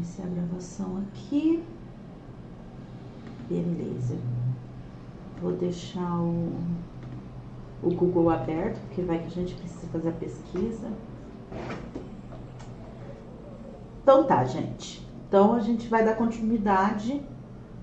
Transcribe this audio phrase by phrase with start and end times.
[0.00, 1.62] iniciar a gravação aqui.
[3.48, 4.16] Beleza.
[5.40, 6.52] Vou deixar o,
[7.82, 10.88] o Google aberto, porque vai que a gente precisa fazer a pesquisa.
[14.02, 15.06] Então tá, gente.
[15.28, 17.22] Então a gente vai dar continuidade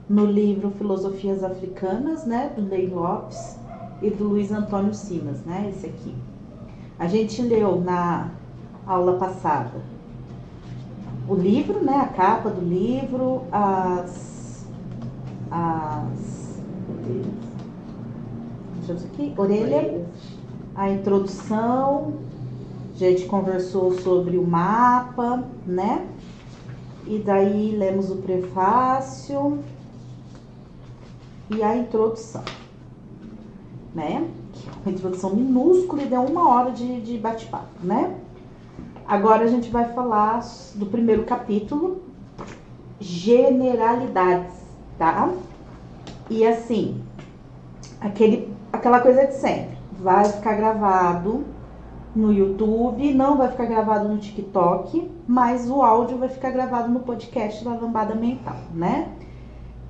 [0.09, 3.59] no livro Filosofias Africanas, né, do Ney Lopes
[4.01, 6.15] e do Luiz Antônio Simas, né, esse aqui.
[6.97, 8.31] A gente leu na
[8.85, 9.96] aula passada
[11.27, 14.65] o livro, né, a capa do livro, as
[15.51, 16.61] as
[18.87, 20.05] deixa eu aqui, orelha,
[20.75, 22.13] a introdução,
[22.93, 26.07] a gente conversou sobre o mapa, né?
[27.05, 29.59] E daí lemos o prefácio
[31.49, 32.43] e a introdução,
[33.93, 34.29] né?
[34.65, 38.17] É uma introdução minúscula e deu uma hora de, de bate-papo, né?
[39.07, 40.41] Agora a gente vai falar
[40.75, 42.01] do primeiro capítulo,
[42.99, 44.53] generalidades,
[44.97, 45.31] tá?
[46.29, 47.01] E assim,
[48.01, 51.45] aquele, aquela coisa de sempre, vai ficar gravado
[52.13, 56.99] no YouTube, não vai ficar gravado no TikTok, mas o áudio vai ficar gravado no
[56.99, 59.09] podcast da Lambada Mental, né?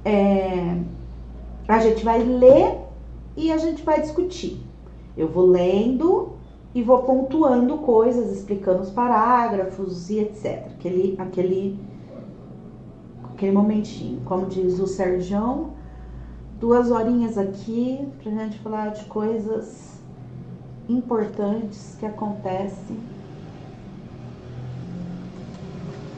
[0.05, 0.77] É,
[1.67, 2.77] a gente vai ler
[3.35, 4.61] e a gente vai discutir.
[5.17, 6.36] Eu vou lendo
[6.77, 10.67] e vou pontuando coisas, explicando os parágrafos e etc.
[10.77, 11.79] Aquele, aquele,
[13.33, 14.21] aquele momentinho.
[14.25, 15.71] Como diz o Sergião,
[16.59, 19.99] duas horinhas aqui pra gente falar de coisas
[20.87, 22.99] importantes que acontecem.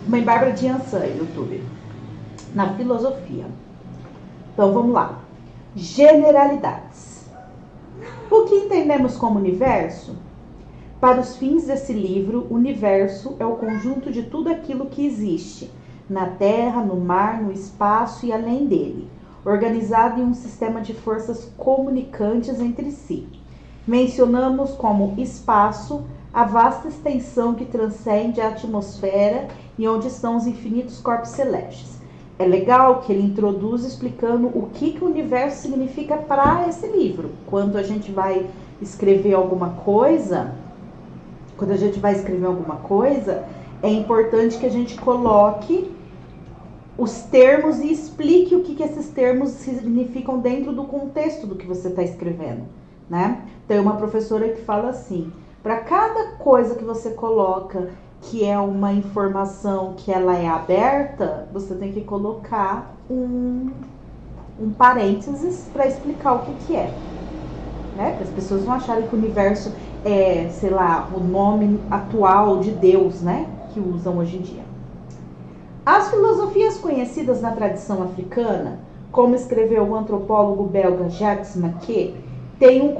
[0.10, 1.64] Mãe Bárbara de Ansan, YouTube.
[2.54, 3.46] Na filosofia.
[4.52, 5.20] Então vamos lá.
[5.74, 7.30] Generalidades.
[8.30, 10.28] O que entendemos como universo?
[11.00, 15.72] Para os fins desse livro, universo é o conjunto de tudo aquilo que existe,
[16.10, 19.08] na terra, no mar, no espaço e além dele,
[19.46, 23.28] organizado em um sistema de forças comunicantes entre si
[23.90, 29.48] Mencionamos como espaço a vasta extensão que transcende a atmosfera
[29.80, 31.98] e onde estão os infinitos corpos celestes.
[32.38, 37.32] É legal que ele introduz explicando o que, que o universo significa para esse livro.
[37.48, 38.46] Quando a gente vai
[38.80, 40.54] escrever alguma coisa,
[41.60, 43.46] quando a gente vai escrever alguma coisa,
[43.84, 45.92] é importante que a gente coloque
[46.98, 51.68] os termos e explique o que, que esses termos significam dentro do contexto do que
[51.68, 52.64] você está escrevendo
[53.10, 53.42] né?
[53.68, 55.32] Tem uma professora que fala assim:
[55.64, 57.90] para cada coisa que você coloca
[58.22, 63.72] que é uma informação que ela é aberta, você tem que colocar um,
[64.60, 66.94] um parênteses para explicar o que, que é.
[67.96, 68.14] Né?
[68.16, 69.72] Para as pessoas não acharem que o universo
[70.06, 73.48] é, sei lá, o nome atual de Deus, né?
[73.74, 74.64] Que usam hoje em dia.
[75.86, 78.80] As filosofias conhecidas na tradição africana,
[79.12, 82.14] como escreveu o antropólogo belga Jacques Maquet,
[82.60, 82.94] têm, um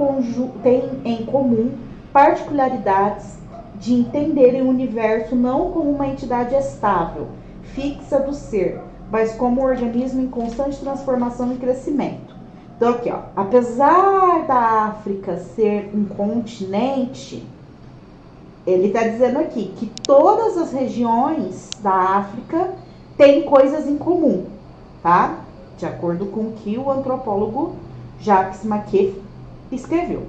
[0.62, 1.70] têm em comum
[2.12, 3.38] particularidades
[3.78, 7.28] de entenderem o universo não como uma entidade estável,
[7.62, 8.80] fixa do ser,
[9.10, 12.29] mas como um organismo em constante transformação e crescimento.
[12.80, 17.46] Então, aqui, ó, apesar da África ser um continente,
[18.66, 22.70] ele está dizendo aqui que todas as regiões da África
[23.18, 24.46] têm coisas em comum,
[25.02, 25.40] tá?
[25.76, 27.74] De acordo com o que o antropólogo
[28.18, 29.12] Jacques Maquet
[29.70, 30.22] escreveu.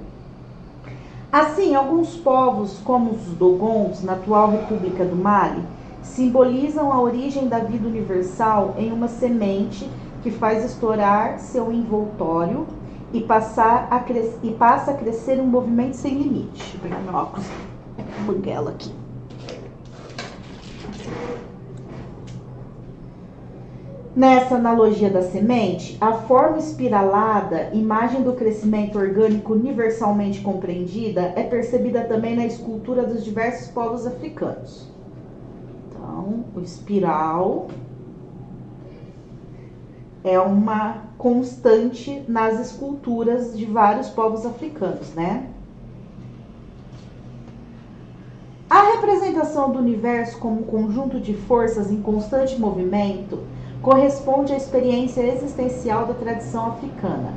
[1.32, 5.62] Assim, alguns povos, como os Dogons, na atual República do Mali,
[6.02, 9.88] simbolizam a origem da vida universal em uma semente
[10.22, 12.66] que faz estourar seu envoltório
[13.12, 14.02] e, passar a
[14.42, 16.74] e passa a crescer um movimento sem limite.
[16.74, 17.46] Eu pegar meu óculos,
[18.26, 18.92] banguela aqui.
[24.14, 32.04] Nessa analogia da semente, a forma espiralada, imagem do crescimento orgânico universalmente compreendida, é percebida
[32.04, 34.86] também na escultura dos diversos povos africanos.
[35.88, 37.68] Então, o espiral
[40.24, 45.48] é uma constante nas esculturas de vários povos africanos, né?
[48.70, 53.40] A representação do universo como um conjunto de forças em constante movimento
[53.82, 57.34] corresponde à experiência existencial da tradição africana,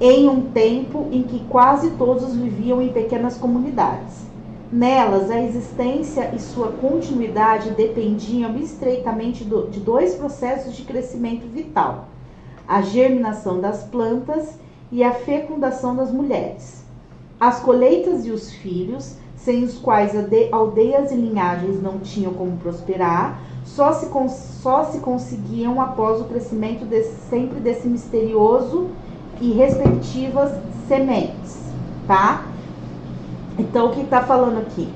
[0.00, 4.27] em um tempo em que quase todos viviam em pequenas comunidades.
[4.70, 12.08] Nelas, a existência e sua continuidade dependiam estreitamente do, de dois processos de crescimento vital:
[12.66, 14.58] a germinação das plantas
[14.92, 16.84] e a fecundação das mulheres.
[17.40, 20.12] As colheitas e os filhos, sem os quais
[20.52, 24.10] aldeias e linhagens não tinham como prosperar, só se,
[24.60, 26.84] só se conseguiam após o crescimento
[27.30, 28.88] sempre desse misterioso
[29.40, 30.52] e respectivas
[30.86, 31.58] sementes,
[32.06, 32.44] tá?
[33.58, 34.88] Então, o que está falando aqui?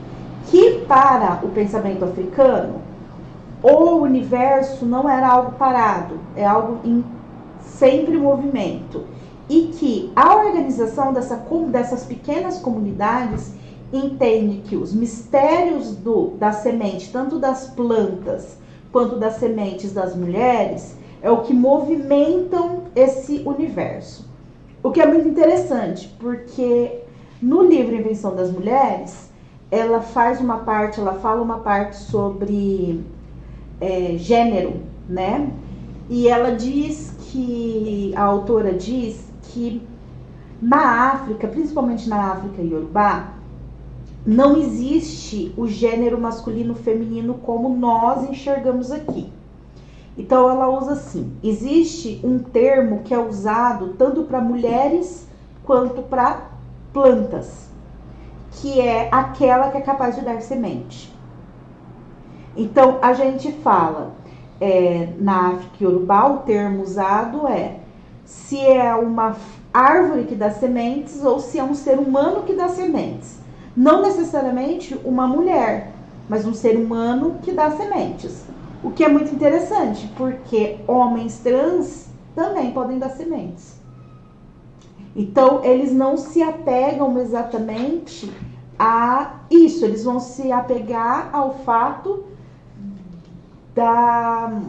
[0.47, 2.81] Que para o pensamento africano,
[3.63, 7.05] o universo não era algo parado, é algo em
[7.61, 9.05] sempre movimento.
[9.49, 11.37] E que a organização dessa,
[11.69, 13.53] dessas pequenas comunidades
[13.93, 18.57] entende que os mistérios do, da semente, tanto das plantas
[18.91, 24.27] quanto das sementes das mulheres, é o que movimentam esse universo.
[24.83, 27.02] O que é muito interessante, porque
[27.43, 29.29] no livro Invenção das Mulheres,
[29.69, 33.05] ela faz uma parte, ela fala uma parte sobre
[33.81, 34.75] é, gênero,
[35.09, 35.51] né?
[36.09, 39.83] E ela diz que, a autora diz que
[40.61, 43.33] na África, principalmente na África Yorubá,
[44.25, 49.33] não existe o gênero masculino feminino como nós enxergamos aqui.
[50.17, 55.27] Então ela usa assim: existe um termo que é usado tanto para mulheres
[55.65, 56.52] quanto para
[56.93, 57.69] plantas,
[58.53, 61.13] que é aquela que é capaz de dar semente.
[62.57, 64.13] Então a gente fala
[64.61, 67.79] é, na África Urubá, o termo usado é
[68.25, 69.37] se é uma
[69.73, 73.39] árvore que dá sementes ou se é um ser humano que dá sementes.
[73.77, 75.93] Não necessariamente uma mulher,
[76.29, 78.45] mas um ser humano que dá sementes.
[78.85, 83.72] O que é muito interessante, porque homens trans também podem dar sementes.
[85.15, 88.33] Então, eles não se apegam exatamente
[88.79, 92.25] a isso, eles vão se apegar ao fato
[93.75, 94.61] da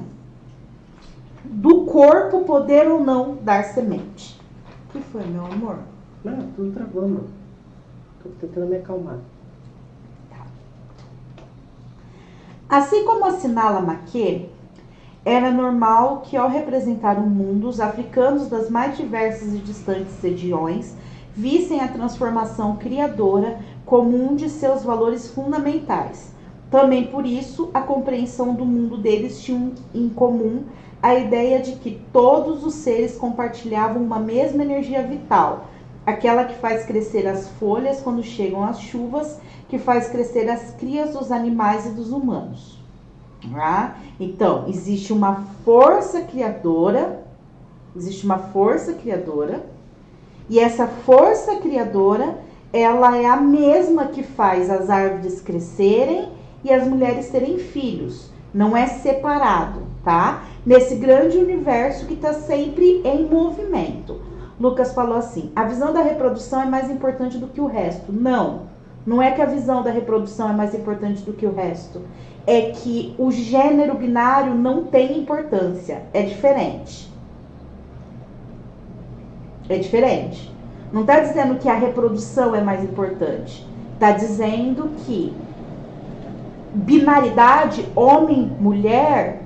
[1.46, 4.40] do corpo poder ou não dar semente.
[4.88, 5.80] O que foi, meu amor?
[6.24, 7.26] Não, tudo travando.
[8.22, 9.20] Tô tentando me acalmar.
[12.70, 14.50] Assim como assinala Maquet,
[15.26, 20.96] era normal que ao representar o mundo, os africanos das mais diversas e distantes regiões
[21.34, 26.34] vissem a transformação criadora como um de seus valores fundamentais.
[26.70, 30.64] Também por isso, a compreensão do mundo deles tinha em comum
[31.02, 35.68] a ideia de que todos os seres compartilhavam uma mesma energia vital,
[36.06, 39.40] aquela que faz crescer as folhas quando chegam as chuvas
[39.70, 42.73] que faz crescer as crias dos animais e dos humanos.
[43.52, 43.98] Tá?
[44.20, 47.24] Então, existe uma força criadora,
[47.96, 49.66] existe uma força criadora,
[50.50, 52.38] e essa força criadora,
[52.72, 56.30] ela é a mesma que faz as árvores crescerem
[56.64, 58.32] e as mulheres terem filhos.
[58.54, 60.44] Não é separado, tá?
[60.66, 64.22] Nesse grande universo que está sempre em movimento.
[64.60, 68.12] Lucas falou assim: a visão da reprodução é mais importante do que o resto.
[68.12, 68.74] Não.
[69.06, 72.02] Não é que a visão da reprodução é mais importante do que o resto.
[72.46, 76.04] É que o gênero binário não tem importância.
[76.14, 77.12] É diferente.
[79.70, 80.54] É diferente.
[80.92, 83.66] Não está dizendo que a reprodução é mais importante.
[83.94, 85.34] Está dizendo que
[86.74, 89.42] binaridade, homem, mulher,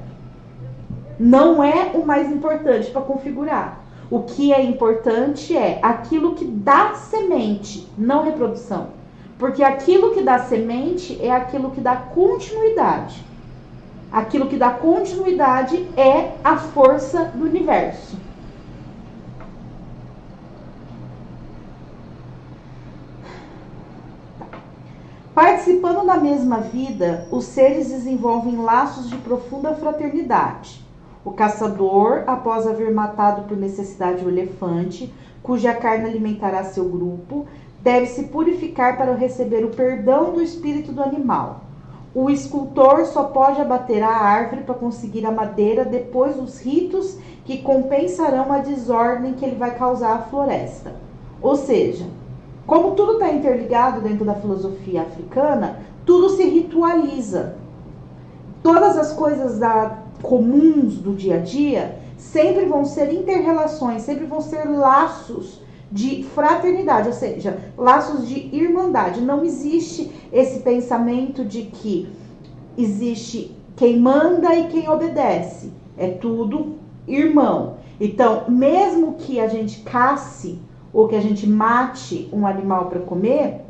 [1.20, 3.82] não é o mais importante para configurar.
[4.10, 8.97] O que é importante é aquilo que dá semente, não reprodução.
[9.38, 13.24] Porque aquilo que dá semente é aquilo que dá continuidade.
[14.12, 18.18] Aquilo que dá continuidade é a força do universo.
[25.35, 30.83] Participando da mesma vida, os seres desenvolvem laços de profunda fraternidade.
[31.23, 37.45] O caçador, após haver matado por necessidade o elefante, cuja carne alimentará seu grupo,
[37.88, 41.62] deve se purificar para receber o perdão do espírito do animal.
[42.14, 47.60] O escultor só pode abater a árvore para conseguir a madeira depois dos ritos que
[47.60, 50.96] compensarão a desordem que ele vai causar à floresta.
[51.42, 52.06] Ou seja,
[52.66, 57.56] como tudo está interligado dentro da filosofia africana, tudo se ritualiza.
[58.62, 64.42] Todas as coisas da, comuns do dia a dia sempre vão ser interrelações, sempre vão
[64.42, 69.22] ser laços de fraternidade, ou seja, laços de irmandade.
[69.22, 72.10] Não existe esse pensamento de que
[72.78, 75.72] existe quem manda e quem obedece.
[75.98, 76.76] É tudo
[77.08, 77.78] irmão.
[78.00, 80.60] Então, mesmo que a gente casse
[80.94, 83.62] ou que a gente mate um animal para comer,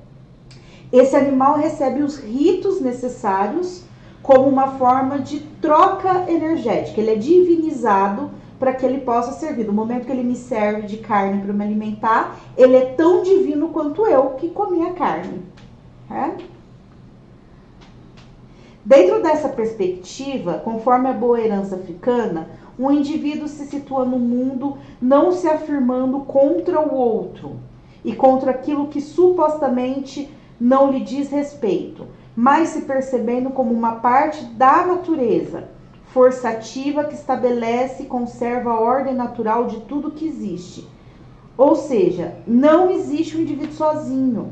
[0.91, 3.83] esse animal recebe os ritos necessários
[4.23, 6.99] como uma forma de troca energética.
[6.99, 9.65] Ele é divinizado para que ele possa servir.
[9.65, 13.69] No momento que ele me serve de carne para me alimentar, ele é tão divino
[13.69, 15.41] quanto eu que comi a carne.
[16.09, 16.31] É?
[18.83, 22.47] Dentro dessa perspectiva, conforme a boa herança africana,
[22.79, 27.57] um indivíduo se situa no mundo não se afirmando contra o outro
[28.05, 34.45] e contra aquilo que supostamente não lhe diz respeito, mas se percebendo como uma parte
[34.45, 35.69] da natureza,
[36.13, 40.87] força ativa que estabelece e conserva a ordem natural de tudo que existe.
[41.57, 44.51] Ou seja, não existe um indivíduo sozinho.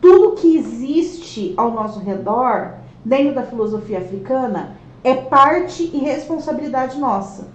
[0.00, 7.48] Tudo que existe ao nosso redor, dentro da filosofia africana, é parte e responsabilidade nossa.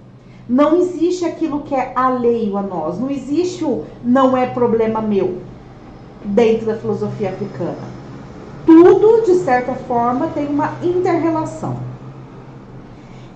[0.47, 2.99] Não existe aquilo que é alheio a nós.
[2.99, 5.37] Não existe o não é problema meu
[6.23, 8.01] dentro da filosofia africana.
[8.65, 11.90] Tudo, de certa forma, tem uma interrelação.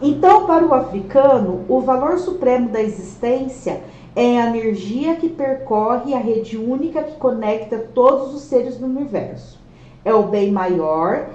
[0.01, 3.81] Então, para o africano, o valor supremo da existência
[4.15, 9.59] é a energia que percorre a rede única que conecta todos os seres do universo.
[10.03, 11.29] É o bem maior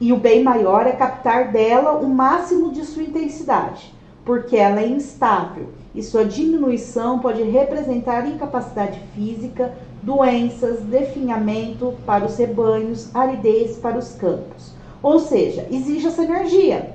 [0.00, 4.88] e o bem maior é captar dela o máximo de sua intensidade, porque ela é
[4.88, 9.72] instável e sua diminuição pode representar incapacidade física,
[10.02, 14.72] doenças, definhamento para os rebanhos, aridez para os campos.
[15.02, 16.93] Ou seja, existe essa energia,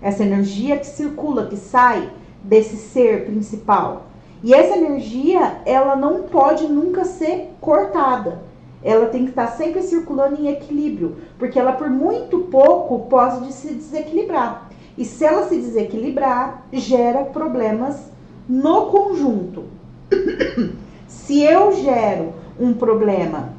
[0.00, 2.10] essa energia que circula, que sai
[2.42, 4.06] desse ser principal.
[4.42, 8.48] E essa energia, ela não pode nunca ser cortada
[8.82, 13.74] ela tem que estar sempre circulando em equilíbrio, porque ela por muito pouco pode se
[13.74, 14.70] desequilibrar.
[14.96, 18.10] E se ela se desequilibrar, gera problemas
[18.48, 19.64] no conjunto.
[21.06, 23.50] se eu gero um problema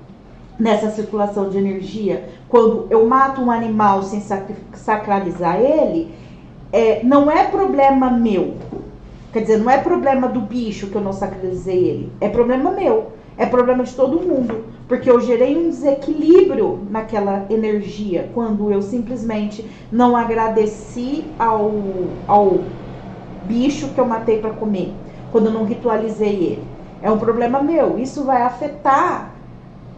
[0.57, 4.21] nessa circulação de energia, quando eu mato um animal sem
[4.73, 6.13] sacralizar ele,
[6.71, 8.55] é, não é problema meu.
[9.31, 13.11] Quer dizer, não é problema do bicho que eu não sacralizei ele, é problema meu,
[13.37, 14.65] é problema de todo mundo.
[14.87, 21.71] Porque eu gerei um desequilíbrio naquela energia quando eu simplesmente não agradeci ao,
[22.27, 22.59] ao
[23.43, 24.91] bicho que eu matei para comer,
[25.31, 26.63] quando eu não ritualizei ele.
[27.03, 27.99] É um problema meu.
[27.99, 29.31] Isso vai afetar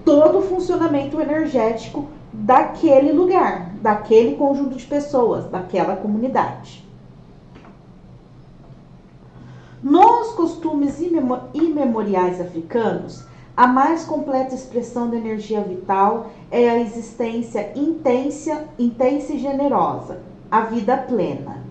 [0.03, 6.87] todo o funcionamento energético daquele lugar, daquele conjunto de pessoas, daquela comunidade.
[9.83, 10.99] Nos costumes
[11.53, 13.25] imemoriais africanos,
[13.57, 20.19] a mais completa expressão da energia vital é a existência intensa, intensa e generosa,
[20.49, 21.61] a vida plena.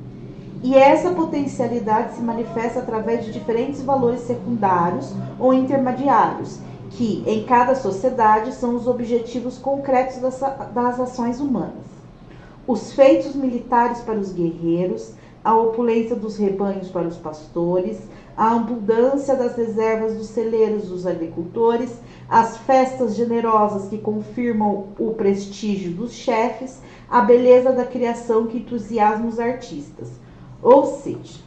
[0.62, 6.58] E essa potencialidade se manifesta através de diferentes valores secundários ou intermediários,
[6.90, 10.40] que em cada sociedade são os objetivos concretos das,
[10.75, 11.90] das ações humanas.
[12.66, 17.99] Os feitos militares para os guerreiros, a opulência dos rebanhos para os pastores,
[18.37, 21.92] a abundância das reservas dos celeiros dos agricultores,
[22.28, 29.26] as festas generosas que confirmam o prestígio dos chefes, a beleza da criação que entusiasma
[29.26, 30.09] os artistas.
[30.62, 31.40] Ou seja,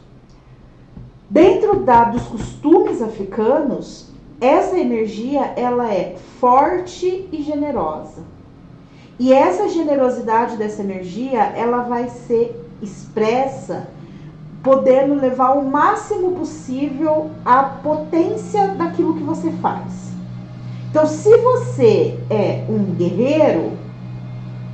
[1.30, 8.22] dentro da, dos costumes africanos, essa energia ela é forte e generosa.
[9.18, 13.88] E essa generosidade dessa energia, ela vai ser expressa
[14.62, 20.12] podendo levar o máximo possível a potência daquilo que você faz.
[20.90, 23.72] Então, se você é um guerreiro,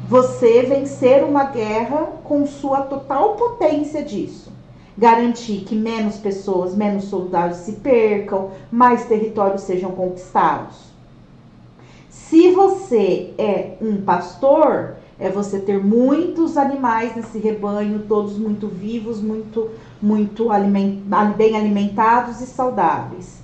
[0.09, 4.52] você vencer uma guerra com sua total potência disso.
[5.00, 10.76] Garantir que menos pessoas, menos soldados se percam, mais territórios sejam conquistados.
[12.11, 19.23] Se você é um pastor, é você ter muitos animais nesse rebanho, todos muito vivos,
[19.23, 19.71] muito,
[20.02, 20.99] muito aliment,
[21.35, 23.38] bem alimentados e saudáveis.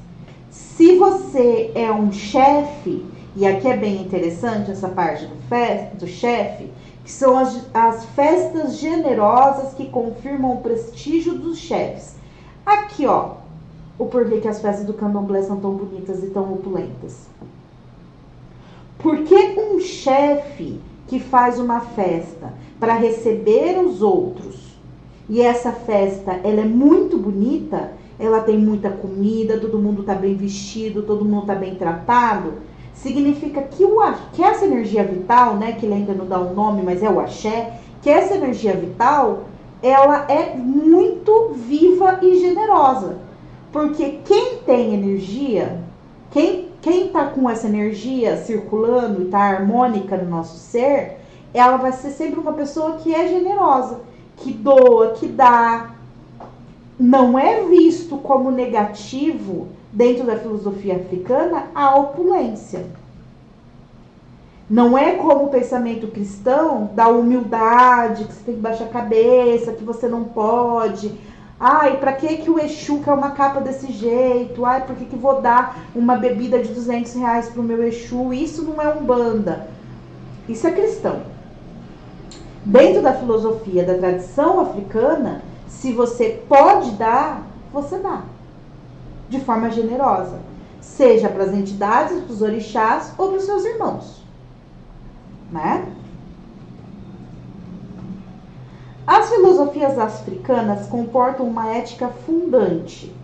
[0.51, 3.03] Se você é um chefe,
[3.35, 6.71] e aqui é bem interessante essa parte do, do chefe,
[7.07, 12.17] que são as, as festas generosas que confirmam o prestígio dos chefes.
[12.67, 13.35] Aqui, ó,
[13.97, 17.29] o porquê que as festas do candomblé são tão bonitas e tão opulentas.
[18.99, 24.77] Porque um chefe que faz uma festa para receber os outros
[25.29, 30.35] e essa festa ela é muito bonita, ela tem muita comida, todo mundo está bem
[30.35, 32.55] vestido, todo mundo está bem tratado,
[32.97, 33.99] significa que, o,
[34.33, 37.21] que essa energia vital, né, que ele ainda não dá um nome, mas é o
[37.21, 39.45] axé, que essa energia vital,
[39.83, 43.19] ela é muito viva e generosa.
[43.73, 45.81] Porque quem tem energia,
[46.31, 51.19] quem quem está com essa energia circulando e está harmônica no nosso ser,
[51.53, 54.03] ela vai ser sempre uma pessoa que é generosa,
[54.37, 55.97] que doa, que dá.
[56.97, 62.85] Não é visto como negativo dentro da filosofia africana a opulência.
[64.69, 69.73] Não é como o pensamento cristão da humildade, que você tem que baixar a cabeça,
[69.73, 71.19] que você não pode.
[71.59, 74.67] Ai, para que que o Exu quer uma capa desse jeito?
[74.67, 78.35] Ai, por que que vou dar uma bebida de 200 reais pro meu Exu?
[78.35, 79.67] Isso não é umbanda.
[80.47, 81.23] Isso é cristão.
[82.63, 88.36] Dentro da filosofia da tradição africana, se você pode dar, você dá.
[89.29, 90.39] De forma generosa.
[90.81, 94.23] Seja para as entidades, para os orixás ou para os seus irmãos.
[95.51, 95.87] Né?
[99.07, 103.15] As filosofias africanas comportam uma ética fundante.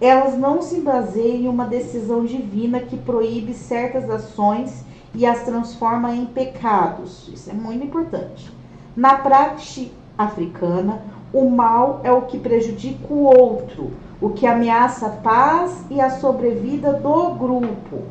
[0.00, 6.14] Elas não se baseiam em uma decisão divina que proíbe certas ações e as transforma
[6.14, 7.28] em pecados.
[7.28, 8.50] Isso é muito importante.
[8.96, 11.00] Na prática africana,
[11.32, 16.10] o mal é o que prejudica o outro, o que ameaça a paz e a
[16.10, 18.02] sobrevida do grupo.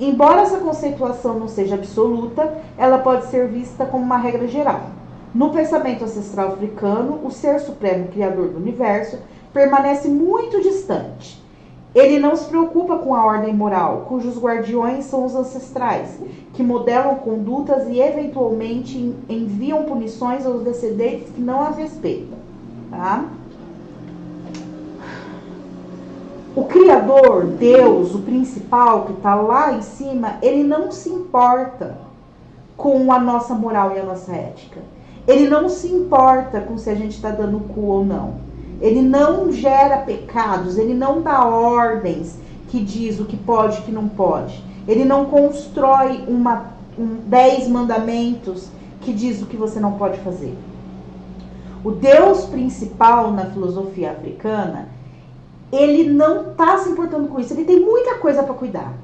[0.00, 4.82] Embora essa conceituação não seja absoluta, ela pode ser vista como uma regra geral.
[5.34, 9.18] No pensamento ancestral africano, o ser supremo criador do universo
[9.52, 11.42] permanece muito distante.
[11.94, 16.18] Ele não se preocupa com a ordem moral, cujos guardiões são os ancestrais,
[16.52, 22.38] que modelam condutas e eventualmente enviam punições aos descendentes que não as respeitam.
[22.90, 23.24] Tá?
[26.56, 31.98] O Criador, Deus, o principal que está lá em cima, ele não se importa
[32.76, 34.80] com a nossa moral e a nossa ética.
[35.26, 38.36] Ele não se importa com se a gente está dando cu ou não.
[38.80, 42.38] Ele não gera pecados, ele não dá ordens
[42.68, 44.62] que diz o que pode e o que não pode.
[44.86, 46.66] Ele não constrói uma,
[46.98, 48.68] um, dez mandamentos
[49.00, 50.56] que diz o que você não pode fazer.
[51.84, 54.88] O Deus principal na filosofia africana,
[55.72, 57.52] ele não está se importando com isso.
[57.52, 58.94] Ele tem muita coisa para cuidar.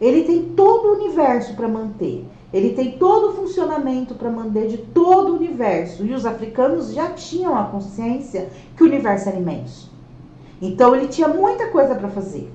[0.00, 2.24] Ele tem todo o universo para manter.
[2.52, 6.04] Ele tem todo o funcionamento para manter de todo o universo.
[6.04, 9.90] E os africanos já tinham a consciência que o universo era imenso.
[10.60, 12.52] Então ele tinha muita coisa para fazer.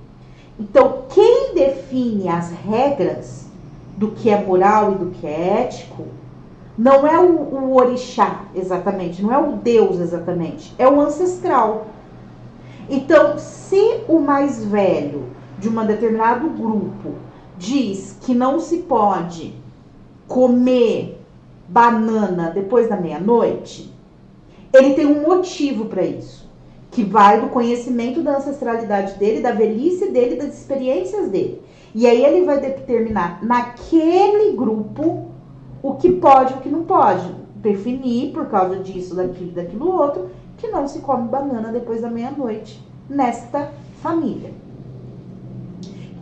[0.59, 3.45] Então, quem define as regras
[3.95, 6.05] do que é moral e do que é ético
[6.77, 11.87] não é o, o orixá exatamente, não é o Deus exatamente, é o ancestral.
[12.89, 15.25] Então, se o mais velho
[15.59, 17.15] de um determinado grupo
[17.57, 19.53] diz que não se pode
[20.27, 21.19] comer
[21.67, 23.93] banana depois da meia-noite,
[24.73, 26.49] ele tem um motivo para isso,
[26.91, 31.61] que vai do conhecimento da ancestralidade dele, da velhice dele, das experiências dele.
[31.93, 35.25] E aí ele vai determinar naquele grupo
[35.81, 37.47] o que pode e o que não pode.
[37.55, 42.83] Definir por causa disso, daquilo, daquilo outro, que não se come banana depois da meia-noite
[43.09, 44.53] nesta família.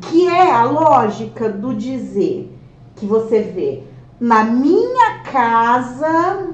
[0.02, 2.56] Que é a lógica do dizer
[2.95, 3.84] que você vê
[4.19, 6.50] na minha casa,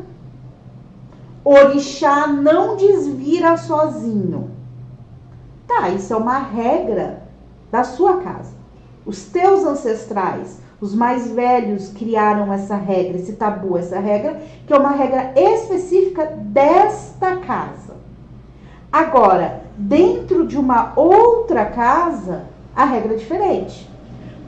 [1.43, 4.51] orixá não desvira sozinho.
[5.67, 7.23] Tá, isso é uma regra
[7.71, 8.53] da sua casa.
[9.05, 14.77] Os teus ancestrais, os mais velhos, criaram essa regra, esse tabu, essa regra, que é
[14.77, 17.93] uma regra específica desta casa.
[18.91, 23.87] Agora, dentro de uma outra casa, a regra é diferente.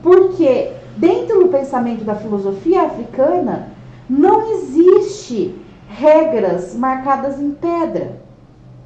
[0.01, 3.69] Porque dentro do pensamento da filosofia africana,
[4.09, 5.55] não existe
[5.87, 8.19] regras marcadas em pedra,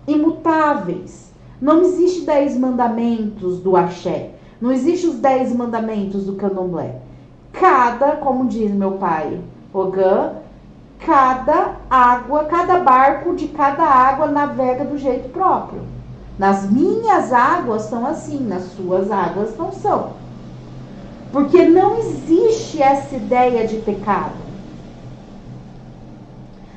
[0.05, 1.31] imutáveis.
[1.61, 4.31] Não existe dez mandamentos do axé.
[4.59, 7.06] Não existe os dez mandamentos do candomblé.
[7.53, 9.41] Cada, como diz meu pai
[9.73, 10.33] Ogã,
[10.99, 15.81] cada água, cada barco de cada água navega do jeito próprio.
[16.37, 20.13] Nas minhas águas são assim, nas suas águas não são.
[21.31, 24.35] Porque não existe essa ideia de pecado.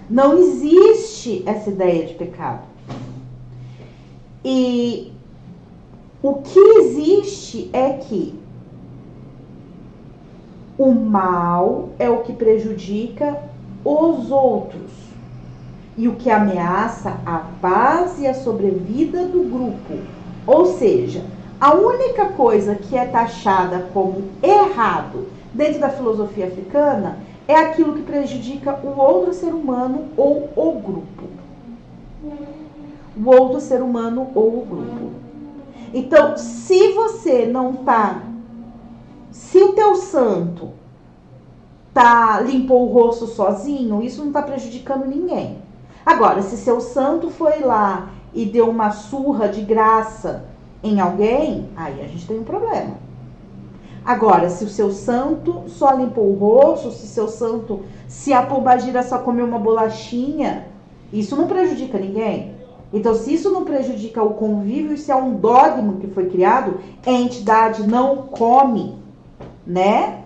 [0.09, 2.62] Não existe essa ideia de pecado.
[4.44, 5.12] E
[6.22, 8.39] o que existe é que
[10.80, 13.36] o mal é o que prejudica
[13.84, 14.90] os outros
[15.94, 19.98] e o que ameaça a paz e a sobrevida do grupo.
[20.46, 21.22] Ou seja,
[21.60, 28.02] a única coisa que é taxada como errado dentro da filosofia africana é aquilo que
[28.02, 31.24] prejudica o outro ser humano ou o grupo.
[33.22, 35.10] O outro ser humano ou o grupo.
[35.92, 38.29] Então, se você não tá
[39.30, 40.70] se o teu santo
[41.92, 45.58] tá limpou o rosto sozinho, isso não tá prejudicando ninguém.
[46.04, 50.44] Agora, se seu santo foi lá e deu uma surra de graça
[50.82, 52.94] em alguém, aí a gente tem um problema.
[54.04, 59.02] Agora, se o seu santo só limpou o rosto, se seu santo, se a pombagira
[59.02, 60.68] só comeu uma bolachinha,
[61.12, 62.54] isso não prejudica ninguém.
[62.92, 67.12] Então, se isso não prejudica o convívio, se é um dogma que foi criado, a
[67.12, 68.96] entidade não come,
[69.66, 70.25] né?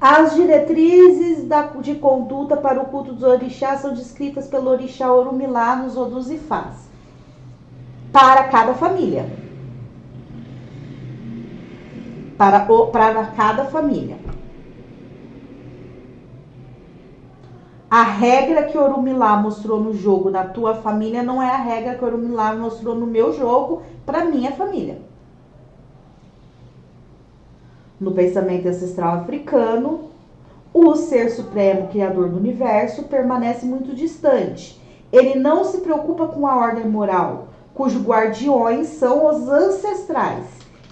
[0.00, 5.74] As diretrizes da, de conduta para o culto dos orixás são descritas pelo orixá Orumilá
[5.74, 6.88] nos Odus e Fás,
[8.12, 9.28] para cada família.
[12.36, 14.27] Para, o, para cada família.
[17.90, 22.04] A regra que Orumilá mostrou no jogo da tua família não é a regra que
[22.04, 25.00] Orumilá mostrou no meu jogo para minha família.
[27.98, 30.10] No pensamento ancestral africano,
[30.74, 34.78] o ser supremo criador do universo permanece muito distante.
[35.10, 40.44] Ele não se preocupa com a ordem moral, cujos guardiões são os ancestrais,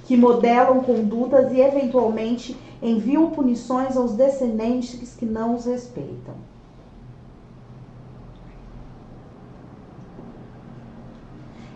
[0.04, 6.55] que modelam condutas e eventualmente enviam punições aos descendentes que não os respeitam.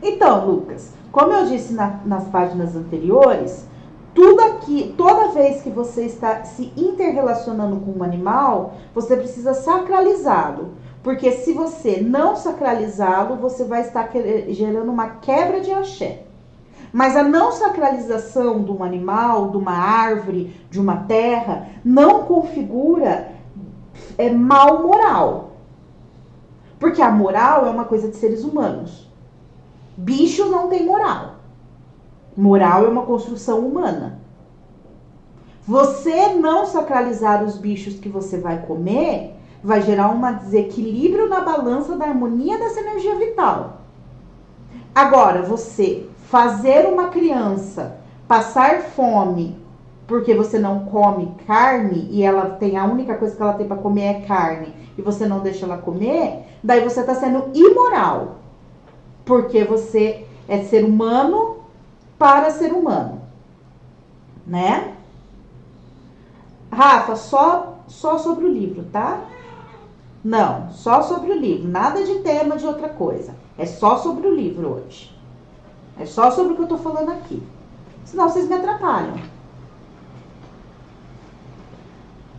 [0.02, 3.66] Então, Lucas, como eu disse na, nas páginas anteriores,
[4.14, 10.70] tudo aqui, toda vez que você está se interrelacionando com um animal, você precisa sacralizá-lo.
[11.02, 14.10] Porque se você não sacralizá-lo, você vai estar
[14.48, 16.24] gerando uma quebra de axé.
[16.92, 23.32] Mas a não sacralização de um animal, de uma árvore, de uma terra, não configura
[24.18, 25.52] é, mal moral.
[26.78, 29.09] Porque a moral é uma coisa de seres humanos.
[30.00, 31.36] Bicho não tem moral.
[32.34, 34.18] Moral é uma construção humana.
[35.68, 41.96] Você não sacralizar os bichos que você vai comer vai gerar um desequilíbrio na balança
[41.96, 43.82] da harmonia dessa energia vital.
[44.94, 49.60] Agora, você fazer uma criança passar fome
[50.06, 53.76] porque você não come carne e ela tem a única coisa que ela tem para
[53.76, 58.39] comer é carne e você não deixa ela comer, daí você está sendo imoral.
[59.24, 61.58] Porque você é ser humano
[62.18, 63.22] para ser humano,
[64.46, 64.96] né?
[66.70, 69.24] Rafa, só só sobre o livro, tá?
[70.22, 73.34] Não, só sobre o livro, nada de tema de outra coisa.
[73.58, 75.10] É só sobre o livro hoje.
[75.98, 77.42] É só sobre o que eu tô falando aqui.
[78.04, 79.14] Senão vocês me atrapalham.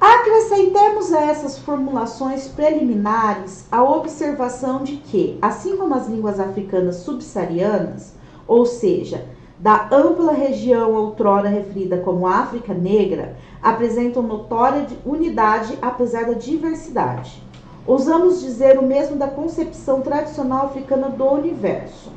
[0.02, 8.16] Acrescentemos a essas formulações preliminares a observação de que, assim como as línguas africanas subsaarianas,
[8.48, 9.28] ou seja,
[9.60, 17.44] da ampla região outrora referida como África Negra, apresentam notória unidade apesar da diversidade.
[17.86, 22.12] Ousamos dizer o mesmo da concepção tradicional africana do universo.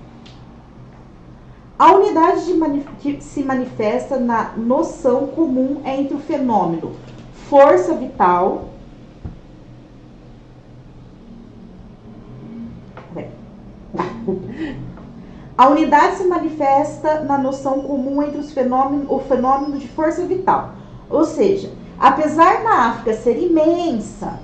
[1.79, 2.51] A unidade
[3.01, 7.04] que se manifesta na noção comum entre o fenômeno
[7.49, 8.69] força vital.
[15.57, 20.73] A unidade se manifesta na noção comum entre os fenômenos, o fenômeno de força vital.
[21.09, 24.41] Ou seja, apesar da África ser imensa,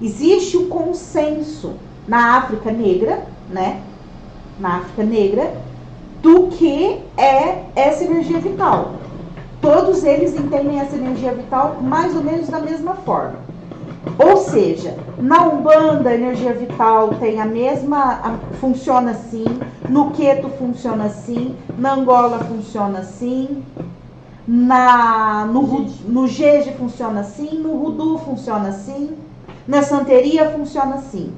[0.00, 1.74] existe um consenso
[2.08, 3.82] na África negra, né?
[4.58, 5.54] Na África negra,
[6.22, 8.99] do que é essa energia vital.
[9.60, 13.34] Todos eles entendem essa energia vital mais ou menos da mesma forma.
[14.18, 18.38] Ou seja, na Umbanda a energia vital tem a mesma.
[18.58, 19.44] Funciona assim,
[19.88, 23.62] no Queto funciona assim, na Angola funciona assim,
[24.48, 29.16] na, no, no Jeje funciona assim, no Rudu funciona assim,
[29.68, 31.32] na Santeria funciona assim.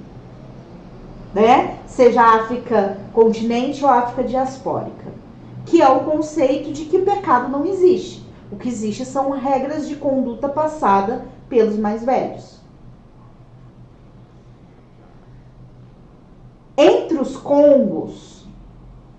[1.35, 1.79] Né?
[1.87, 5.22] Seja África continente ou África diaspórica
[5.67, 8.23] que é o conceito de que o pecado não existe.
[8.51, 12.61] O que existe são regras de conduta passada pelos mais velhos.
[16.77, 18.47] Entre os congos,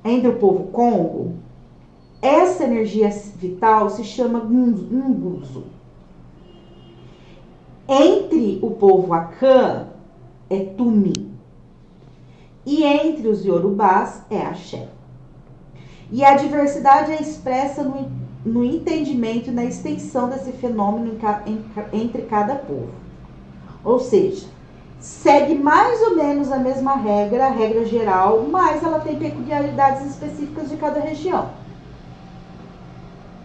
[0.03, 1.33] entre o povo congo,
[2.21, 5.65] essa energia vital se chama nguzo.
[7.87, 9.87] Entre o povo Akan
[10.49, 11.33] é Tumi.
[12.65, 14.87] E entre os Yorubás é Axé.
[16.11, 18.11] E a diversidade é expressa no,
[18.45, 22.91] no entendimento e na extensão desse fenômeno em, em, entre cada povo.
[23.83, 24.47] Ou seja,
[24.99, 30.69] segue mais ou menos a mesma regra, a regra geral, mas ela tem peculiaridades específicas
[30.69, 31.49] de cada região.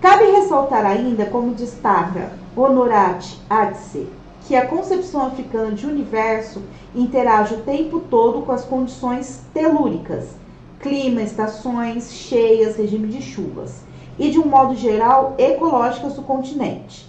[0.00, 4.08] Cabe ressaltar ainda, como destaca Honorat Adse,
[4.46, 6.62] que a concepção africana de universo
[6.94, 10.28] interage o tempo todo com as condições telúricas,
[10.80, 13.82] clima, estações, cheias, regime de chuvas
[14.18, 17.08] e, de um modo geral, ecológicas do continente.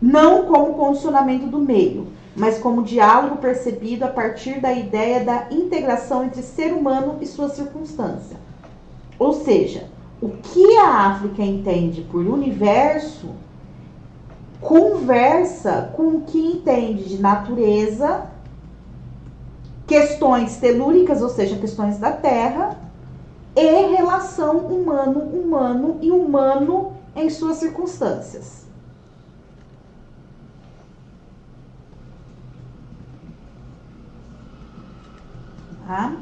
[0.00, 6.24] Não como condicionamento do meio, mas como diálogo percebido a partir da ideia da integração
[6.24, 8.36] entre ser humano e sua circunstância.
[9.18, 9.88] Ou seja,
[10.20, 13.30] o que a África entende por universo
[14.60, 18.30] conversa com o que entende de natureza,
[19.86, 22.78] questões telúricas, ou seja, questões da Terra,
[23.56, 28.64] e relação humano-humano e humano em suas circunstâncias.
[35.86, 36.16] Tá?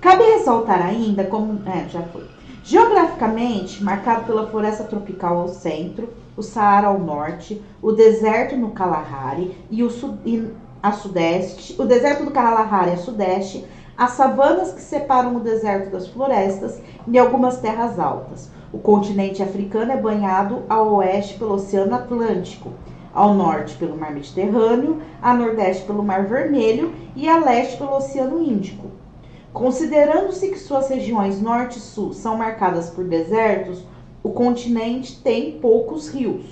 [0.00, 1.60] Cabe ressaltar ainda como.
[1.68, 2.26] É, já foi.
[2.64, 9.56] Geograficamente, marcado pela floresta tropical ao centro, o Saara ao norte, o deserto no Kalahari
[9.70, 9.88] e, o
[10.26, 15.90] e a sudeste, o deserto do Kalahari a sudeste, as savanas que separam o deserto
[15.90, 18.48] das florestas e algumas terras altas.
[18.72, 22.72] O continente africano é banhado ao oeste pelo Oceano Atlântico,
[23.12, 28.40] ao norte pelo Mar Mediterrâneo, a nordeste pelo Mar Vermelho e a leste pelo Oceano
[28.40, 28.86] Índico.
[29.52, 33.82] Considerando-se que suas regiões norte e sul são marcadas por desertos,
[34.22, 36.44] o continente tem poucos rios.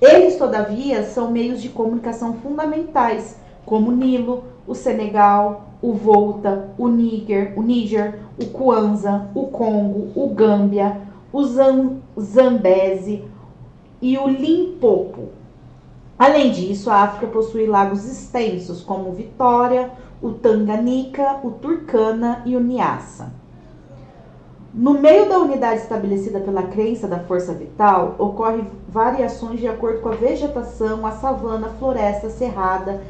[0.00, 6.88] Eles, todavia, são meios de comunicação fundamentais, como o Nilo, o Senegal, o Volta, o
[6.88, 11.00] Níger, o Níger, o Kwanza, o Congo, o Gâmbia,
[11.32, 11.42] o
[12.20, 13.24] Zambeze
[14.00, 15.30] e o Limpopo.
[16.18, 19.90] Além disso, a África possui lagos extensos como o Vitória,
[20.22, 23.32] o Tanganica, o Turkana e o Niassa.
[24.72, 30.08] No meio da unidade estabelecida pela crença da força vital, ocorrem variações de acordo com
[30.08, 33.02] a vegetação, a savana, a floresta, a cerrada,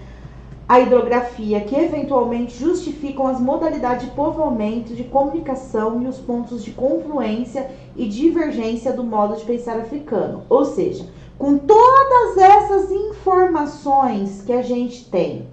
[0.68, 6.70] a hidrografia, que eventualmente justificam as modalidades de povoamento, de comunicação e os pontos de
[6.70, 10.42] confluência e divergência do modo de pensar africano.
[10.48, 11.06] Ou seja,
[11.38, 15.46] com todas essas informações que a gente tem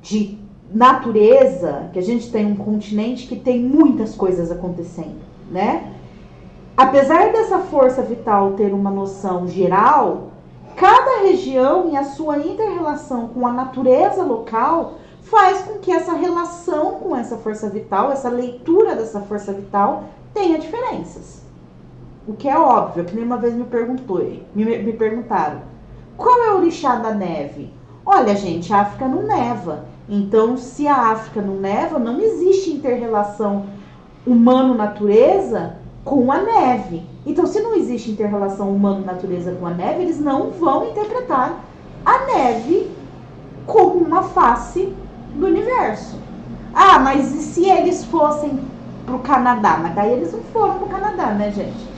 [0.00, 0.38] de
[0.72, 5.20] natureza, que a gente tem um continente que tem muitas coisas acontecendo,
[5.50, 5.92] né?
[6.76, 10.32] Apesar dessa força vital ter uma noção geral,
[10.76, 16.94] Cada região e a sua interrelação com a natureza local faz com que essa relação
[16.94, 21.42] com essa força vital, essa leitura dessa força vital, tenha diferenças.
[22.26, 24.18] O que é óbvio, que nem uma vez me perguntou,
[24.54, 25.62] me, me perguntaram,
[26.16, 27.72] qual é o orixá da neve?
[28.04, 29.84] Olha, gente, a África não neva.
[30.08, 33.66] Então, se a África não neva, não existe interrelação
[34.26, 37.02] humano-natureza com a neve.
[37.24, 41.64] Então, se não existe interrelação humano-natureza com a neve, eles não vão interpretar
[42.04, 42.90] a neve
[43.66, 44.92] como uma face
[45.34, 46.18] do universo.
[46.74, 48.60] Ah, mas e se eles fossem
[49.06, 49.78] pro Canadá?
[49.80, 51.94] Mas daí eles não foram pro Canadá, né, gente?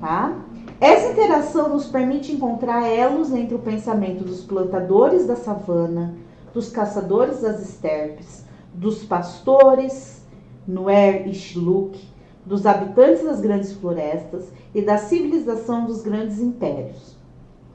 [0.00, 0.32] Tá?
[0.80, 6.14] Essa interação nos permite encontrar elos entre o pensamento dos plantadores da savana,
[6.54, 8.44] dos caçadores das estepes,
[8.78, 10.24] dos pastores,
[10.66, 11.98] Nuer e Shiluk,
[12.46, 17.16] dos habitantes das grandes florestas e da civilização dos grandes impérios,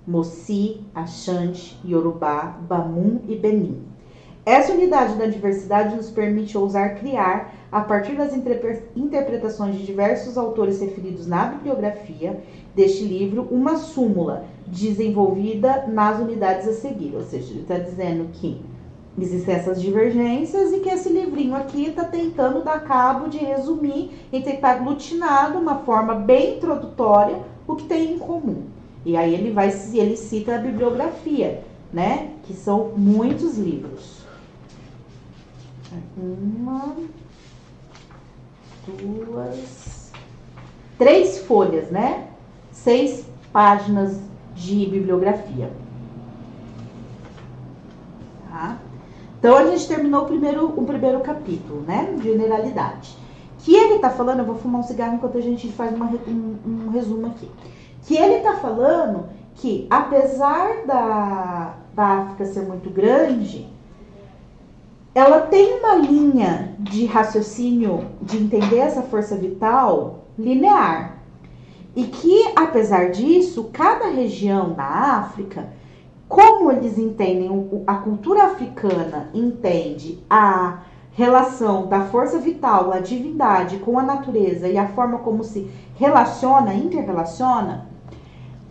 [0.08, 3.82] Mossi, Ashanti, Yorubá, Bamun e Benin.
[4.46, 8.34] Essa unidade da diversidade nos permite ousar criar, a partir das
[8.96, 12.42] interpretações de diversos autores referidos na bibliografia
[12.76, 17.16] deste livro, uma súmula desenvolvida nas unidades a seguir.
[17.16, 18.62] Ou seja, ele está dizendo que
[19.18, 24.42] existem essas divergências e que esse livrinho aqui está tentando dar cabo de resumir e
[24.42, 28.66] tentar aglutinar de uma forma bem introdutória o que tem em comum.
[29.06, 32.32] E aí ele vai ele cita a bibliografia, né?
[32.44, 34.24] Que são muitos livros.
[36.18, 36.96] Uma,
[38.88, 40.12] duas,
[40.98, 42.30] três folhas, né?
[42.72, 44.20] Seis páginas
[44.56, 45.72] de bibliografia.
[48.50, 48.80] Tá?
[49.44, 52.16] Então a gente terminou o primeiro, o primeiro capítulo, né?
[52.24, 53.18] Generalidade.
[53.60, 56.56] Que ele está falando, eu vou fumar um cigarro enquanto a gente faz uma, um,
[56.66, 57.52] um resumo aqui.
[58.04, 59.26] Que ele está falando
[59.56, 63.68] que apesar da, da África ser muito grande,
[65.14, 71.18] ela tem uma linha de raciocínio de entender essa força vital linear.
[71.94, 75.68] E que, apesar disso, cada região da África
[76.34, 80.80] como eles entendem, a cultura africana entende a
[81.12, 86.74] relação da força vital, a divindade com a natureza e a forma como se relaciona,
[86.74, 87.88] interrelaciona,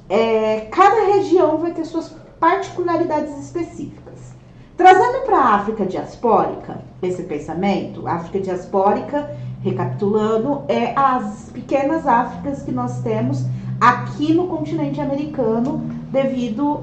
[0.08, 4.34] é, cada região vai ter suas particularidades específicas.
[4.76, 12.72] Trazendo para a África diaspórica esse pensamento, África diaspórica, recapitulando, é as pequenas Áfricas que
[12.72, 13.44] nós temos
[13.80, 15.78] aqui no continente americano
[16.10, 16.82] devido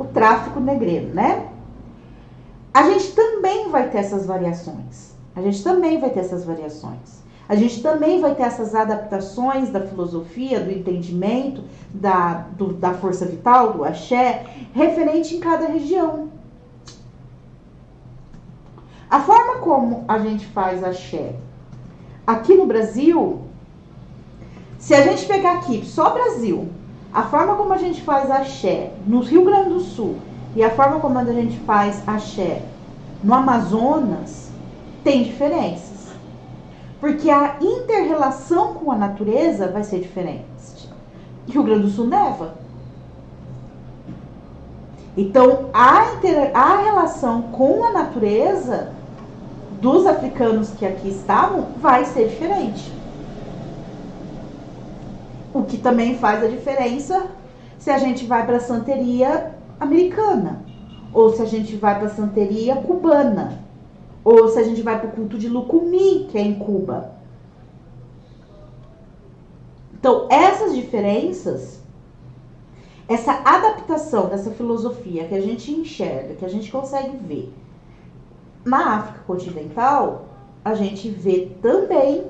[0.00, 1.48] ao tráfico negreiro, né?
[2.72, 5.14] A gente também vai ter essas variações.
[5.36, 7.20] A gente também vai ter essas variações.
[7.48, 13.26] A gente também vai ter essas adaptações da filosofia, do entendimento, da, do, da força
[13.26, 16.28] vital, do axé, referente em cada região.
[19.10, 21.34] A forma como a gente faz axé
[22.24, 23.40] aqui no Brasil,
[24.78, 26.68] se a gente pegar aqui só Brasil,
[27.12, 30.16] a forma como a gente faz axé no Rio Grande do Sul
[30.54, 32.62] e a forma como a gente faz axé
[33.22, 34.50] no Amazonas
[35.02, 35.90] tem diferenças.
[37.00, 40.44] Porque a interrelação com a natureza vai ser diferente.
[41.48, 42.54] Rio Grande do Sul neva.
[45.16, 46.50] Então, a, inter...
[46.54, 48.92] a relação com a natureza
[49.80, 52.99] dos africanos que aqui estavam vai ser diferente.
[55.52, 57.26] O que também faz a diferença
[57.78, 60.64] se a gente vai para a santeria americana
[61.12, 63.64] ou se a gente vai para a santeria cubana
[64.22, 67.12] ou se a gente vai para o culto de Lucumi, que é em Cuba.
[69.94, 71.80] Então, essas diferenças,
[73.08, 77.52] essa adaptação dessa filosofia que a gente enxerga, que a gente consegue ver
[78.64, 80.26] na África continental,
[80.64, 82.26] a gente vê também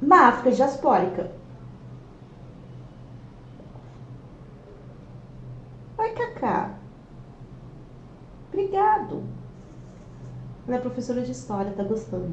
[0.00, 1.30] na África diaspórica.
[6.04, 6.70] Vai, Cacá.
[8.48, 9.22] Obrigado.
[10.68, 12.30] Ela é professora de história, tá gostando.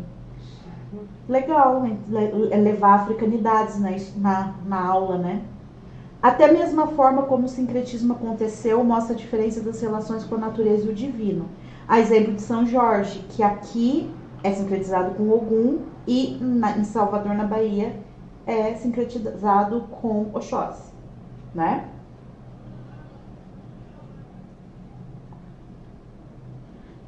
[1.29, 1.86] Legal,
[2.51, 5.45] é levar africanidades na, na, na aula, né?
[6.21, 10.39] Até mesmo a forma como o sincretismo aconteceu mostra a diferença das relações com a
[10.39, 11.45] natureza e o divino.
[11.88, 17.34] A exemplo de São Jorge, que aqui é sincretizado com Ogum e na, em Salvador,
[17.36, 17.97] na Bahia,
[18.45, 20.91] é sincretizado com Oxóssi,
[21.55, 21.88] né?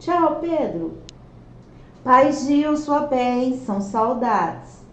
[0.03, 0.97] Tchau, Pedro.
[2.03, 4.83] Pai Gil, sua bênção, saudades.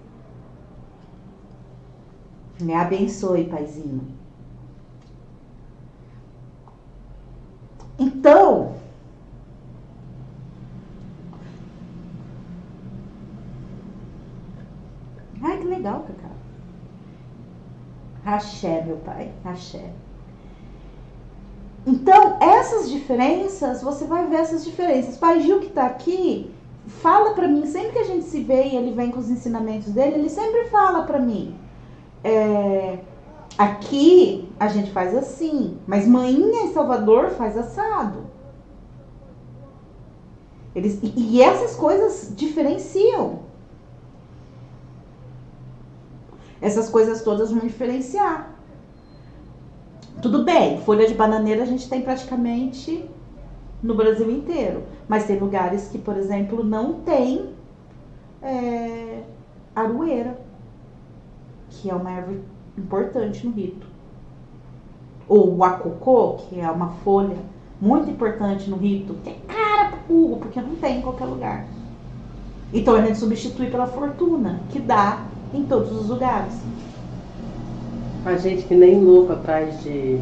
[2.60, 4.06] Me abençoe, paizinho.
[7.98, 8.76] Então,
[15.42, 16.30] ai que legal, Cacá.
[18.24, 19.92] Axé, meu pai, axé.
[21.86, 25.16] Então, essas diferenças, você vai ver essas diferenças.
[25.16, 26.50] Pai Gil que está aqui,
[26.86, 29.92] fala para mim, sempre que a gente se vê e ele vem com os ensinamentos
[29.92, 31.56] dele, ele sempre fala para mim.
[32.22, 32.98] É,
[33.56, 38.26] aqui a gente faz assim, mas manhinha em Salvador faz assado.
[40.74, 43.40] Eles, e, e essas coisas diferenciam.
[46.60, 48.49] Essas coisas todas vão diferenciar.
[50.22, 53.08] Tudo bem, folha de bananeira a gente tem praticamente
[53.82, 54.82] no Brasil inteiro.
[55.08, 57.50] Mas tem lugares que, por exemplo, não tem
[58.42, 59.22] é,
[59.74, 60.38] aroeira,
[61.70, 62.42] que é uma árvore
[62.76, 63.86] importante no rito.
[65.28, 67.36] Ou o acocô, que é uma folha
[67.80, 71.66] muito importante no rito, que é cara pro porque não tem em qualquer lugar.
[72.72, 76.54] Então a gente substitui pela fortuna, que dá em todos os lugares.
[78.24, 80.20] A gente que nem louco atrás de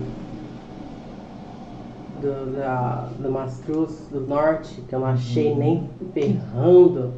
[2.20, 5.58] do, da, do Mastruz do Norte, que eu não achei uhum.
[5.58, 7.12] nem ferrando.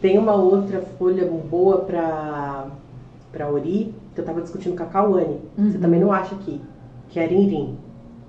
[0.00, 2.66] Tem uma outra folha boa para
[3.32, 5.40] para Ori, que eu tava discutindo com a Cauane.
[5.58, 5.70] Uhum.
[5.70, 6.60] Você também não acha aqui,
[7.10, 7.76] que é Rinrim.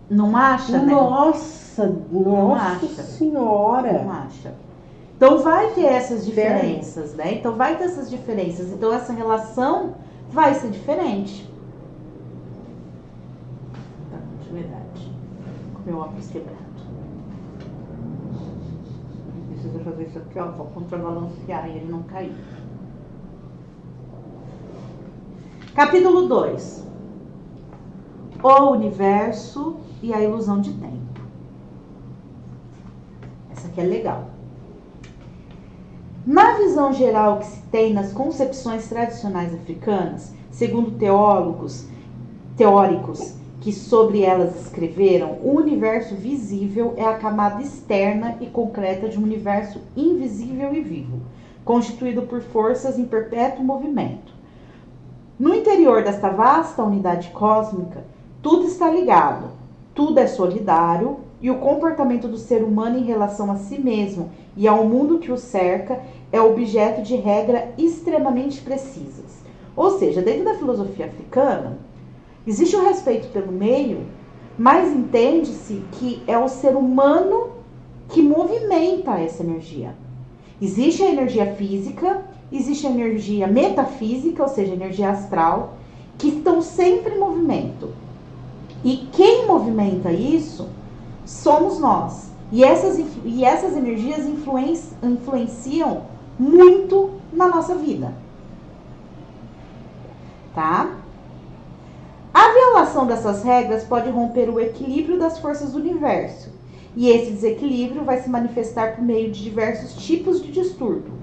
[0.09, 0.93] Não acha, né?
[0.93, 3.03] Nossa, não nossa acha.
[3.03, 4.03] senhora.
[4.03, 4.53] Não acha.
[5.15, 7.35] Então vai ter essas diferenças, né?
[7.35, 8.71] Então vai ter essas diferenças.
[8.71, 9.95] Então essa relação
[10.29, 11.46] vai ser diferente.
[14.47, 15.17] Tá, de verdade
[15.87, 16.57] meu óculos quebrado.
[19.49, 22.35] Preciso fazer isso aqui, ó, vou contrabalancear e ele não cair.
[25.73, 26.85] Capítulo 2.
[28.43, 31.21] O universo e a ilusão de tempo.
[33.51, 34.29] Essa aqui é legal.
[36.25, 41.87] Na visão geral que se tem nas concepções tradicionais africanas, segundo teólogos,
[42.57, 43.36] teóricos
[43.67, 49.23] que sobre elas escreveram, o universo visível é a camada externa e concreta de um
[49.23, 51.19] universo invisível e vivo,
[51.65, 54.31] constituído por forças em perpétuo movimento.
[55.37, 58.05] No interior desta vasta unidade cósmica,
[58.41, 59.49] tudo está ligado,
[59.93, 64.65] tudo é solidário, e o comportamento do ser humano em relação a si mesmo e
[64.65, 65.99] ao mundo que o cerca
[66.31, 69.41] é objeto de regra extremamente precisas.
[69.75, 71.77] Ou seja, dentro da filosofia africana,
[72.47, 74.05] existe o respeito pelo meio,
[74.57, 77.49] mas entende-se que é o ser humano
[78.09, 79.93] que movimenta essa energia.
[80.59, 85.73] Existe a energia física, existe a energia metafísica, ou seja, energia astral,
[86.17, 87.89] que estão sempre em movimento.
[88.83, 90.67] E quem movimenta isso
[91.25, 92.31] somos nós.
[92.51, 94.25] E essas, e essas energias
[95.03, 96.03] influenciam
[96.39, 98.13] muito na nossa vida.
[100.55, 100.95] Tá?
[102.39, 106.53] A violação dessas regras pode romper o equilíbrio das forças do universo.
[106.95, 111.13] E esse desequilíbrio vai se manifestar por meio de diversos tipos de distúrbio.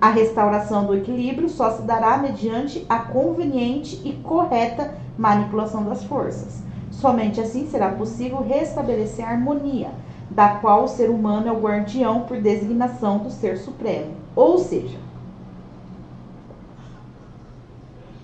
[0.00, 6.62] A restauração do equilíbrio só se dará mediante a conveniente e correta manipulação das forças.
[6.90, 9.90] Somente assim será possível restabelecer a harmonia,
[10.30, 14.14] da qual o ser humano é o guardião por designação do Ser Supremo.
[14.34, 14.96] Ou seja,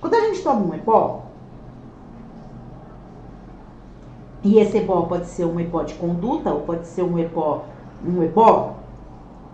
[0.01, 1.30] quando a gente toma um ebó,
[4.43, 7.65] e esse ebó pode ser um ebó de conduta, ou pode ser um ebó,
[8.07, 8.75] um ebó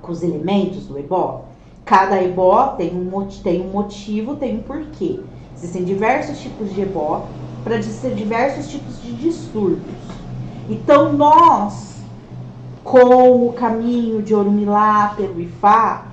[0.01, 1.45] com os elementos do ebó.
[1.85, 5.21] Cada ebó tem um, tem um motivo, tem um porquê.
[5.57, 7.27] Existem diversos tipos de ebó
[7.65, 9.97] para ser diversos tipos de distúrbios.
[10.69, 11.97] Então, nós,
[12.85, 16.07] com o caminho de Orumilá pelo Ifá,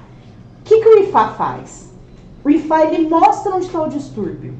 [0.62, 1.92] o que, que o Ifá faz?
[2.44, 4.54] O Ifá ele mostra onde está o distúrbio.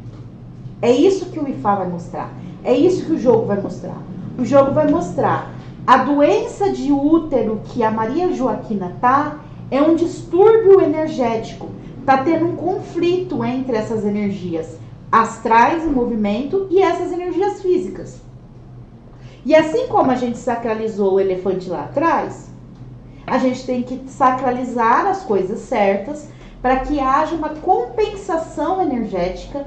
[0.82, 2.32] É isso que o Ifá vai mostrar.
[2.64, 3.98] É isso que o jogo vai mostrar.
[4.38, 5.54] O jogo vai mostrar
[5.86, 9.40] a doença de útero que a Maria Joaquina tá
[9.70, 11.68] é um distúrbio energético.
[12.06, 14.78] Tá tendo um conflito entre essas energias
[15.12, 18.22] astrais em movimento e essas energias físicas.
[19.46, 22.50] E assim como a gente sacralizou o elefante lá atrás,
[23.28, 26.30] a gente tem que sacralizar as coisas certas
[26.62, 29.66] para que haja uma compensação energética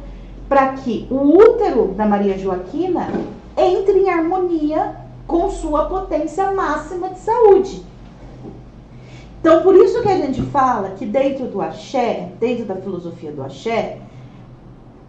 [0.49, 3.09] para que o útero da Maria Joaquina
[3.57, 7.83] entre em harmonia com sua potência máxima de saúde.
[9.41, 13.43] Então, por isso que a gente fala que dentro do axé, dentro da filosofia do
[13.43, 13.99] axé,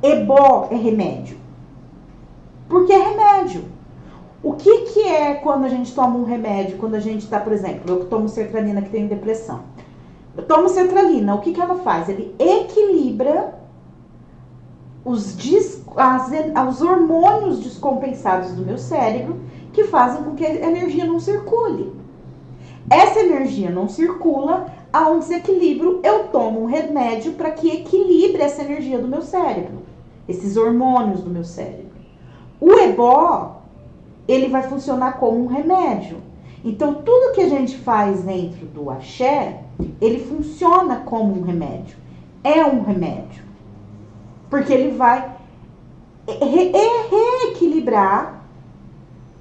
[0.01, 1.37] Ebó é remédio.
[2.69, 3.65] Porque é remédio.
[4.43, 6.77] O que, que é quando a gente toma um remédio?
[6.77, 9.61] Quando a gente está, por exemplo, eu tomo sertralina que tem depressão.
[10.35, 12.07] Eu tomo sertralina, o que, que ela faz?
[12.07, 13.55] Ele equilibra
[15.07, 15.37] os,
[15.95, 16.31] as,
[16.69, 19.39] os hormônios descompensados do meu cérebro
[19.71, 21.93] que fazem com que a energia não circule.
[22.89, 28.63] Essa energia não circula, há um desequilíbrio, eu tomo um remédio para que equilibre essa
[28.63, 29.79] energia do meu cérebro,
[30.27, 31.87] esses hormônios do meu cérebro.
[32.59, 33.61] O ebó,
[34.27, 36.17] ele vai funcionar como um remédio.
[36.63, 39.61] Então, tudo que a gente faz dentro do axé,
[40.01, 41.95] ele funciona como um remédio.
[42.43, 43.46] É um remédio.
[44.49, 45.35] Porque ele vai
[46.27, 46.71] re
[47.09, 48.41] reequilibrar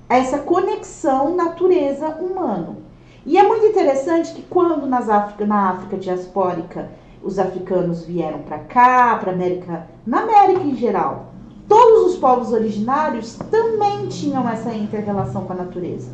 [0.09, 2.77] essa conexão natureza-humano.
[3.25, 6.89] E é muito interessante que quando nas África, na África diaspórica
[7.23, 11.33] os africanos vieram para cá, para América, na América em geral,
[11.69, 16.09] todos os povos originários também tinham essa interrelação com a natureza.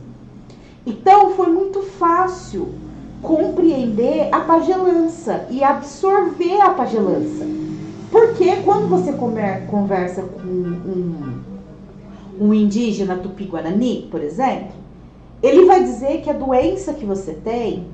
[0.87, 2.75] Então foi muito fácil
[3.21, 7.45] compreender a pagelança e absorver a pagelança.
[8.13, 9.11] Porque quando você
[9.71, 11.43] conversa com um,
[12.39, 14.75] um indígena tupi-guarani, por exemplo,
[15.43, 17.87] ele vai dizer que a doença que você tem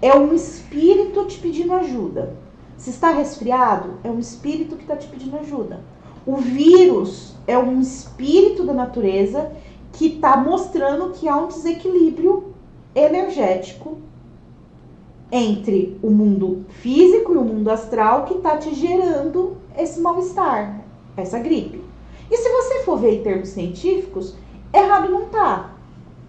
[0.00, 2.32] é um espírito te pedindo ajuda.
[2.76, 5.80] Se está resfriado, é um espírito que está te pedindo ajuda.
[6.24, 9.50] O vírus é um espírito da natureza
[9.92, 12.54] que está mostrando que há um desequilíbrio
[12.94, 13.98] energético
[15.32, 20.80] entre o mundo físico e o mundo astral que está te gerando esse mal-estar,
[21.16, 21.82] essa gripe.
[22.30, 24.34] E se você for ver em termos científicos,
[24.72, 25.70] errado não está.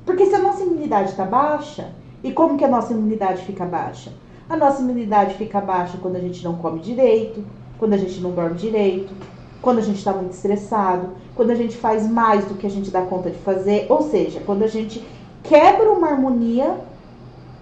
[0.05, 1.93] Porque se a nossa imunidade está baixa,
[2.23, 4.11] e como que a nossa imunidade fica baixa?
[4.49, 7.43] A nossa imunidade fica baixa quando a gente não come direito,
[7.79, 9.13] quando a gente não dorme direito,
[9.61, 12.91] quando a gente está muito estressado, quando a gente faz mais do que a gente
[12.91, 15.03] dá conta de fazer, ou seja, quando a gente
[15.43, 16.75] quebra uma harmonia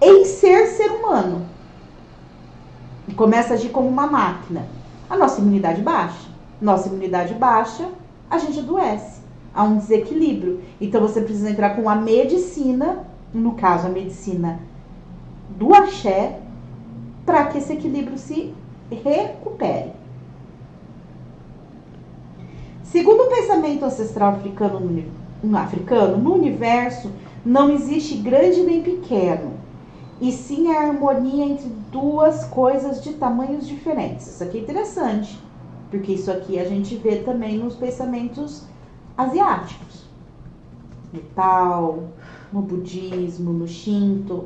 [0.01, 1.45] em ser ser humano
[3.07, 4.67] e começa a agir como uma máquina.
[5.09, 6.29] A nossa imunidade baixa.
[6.61, 7.89] Nossa imunidade baixa,
[8.29, 9.21] a gente adoece
[9.53, 10.61] a um desequilíbrio.
[10.79, 14.59] Então você precisa entrar com a medicina, no caso a medicina
[15.57, 16.39] do axé,
[17.25, 18.53] para que esse equilíbrio se
[18.91, 19.93] recupere.
[22.83, 24.79] Segundo o pensamento ancestral africano
[25.43, 27.11] no, africano, no universo
[27.45, 29.53] Não existe grande nem pequeno,
[30.21, 34.27] e sim a harmonia entre duas coisas de tamanhos diferentes.
[34.27, 35.39] Isso aqui é interessante,
[35.89, 38.63] porque isso aqui a gente vê também nos pensamentos
[39.17, 40.05] asiáticos.
[41.13, 42.03] No tal,
[42.51, 44.45] no budismo, no shinto,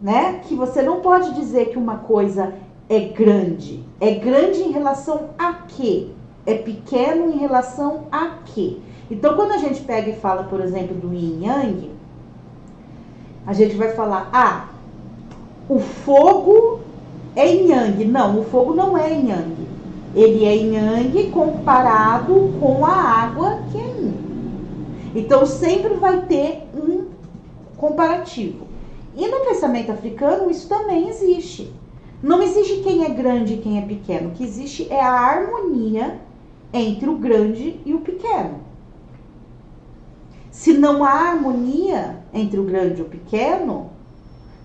[0.00, 0.40] né?
[0.40, 2.54] Que você não pode dizer que uma coisa
[2.88, 3.84] é grande.
[4.00, 6.08] É grande em relação a quê?
[6.46, 8.78] É pequeno em relação a quê?
[9.10, 11.90] Então, quando a gente pega e fala, por exemplo, do yin yang,
[13.48, 14.68] a gente vai falar, ah,
[15.70, 16.80] o fogo
[17.34, 18.04] é yang.
[18.04, 19.56] Não, o fogo não é yang.
[20.14, 24.14] Ele é yang comparado com a água que é yin.
[25.14, 27.06] Então, sempre vai ter um
[27.78, 28.66] comparativo.
[29.16, 31.72] E no pensamento africano, isso também existe.
[32.22, 34.28] Não existe quem é grande e quem é pequeno.
[34.28, 36.18] O que existe é a harmonia
[36.70, 38.67] entre o grande e o pequeno.
[40.58, 43.90] Se não há harmonia entre o grande e o pequeno,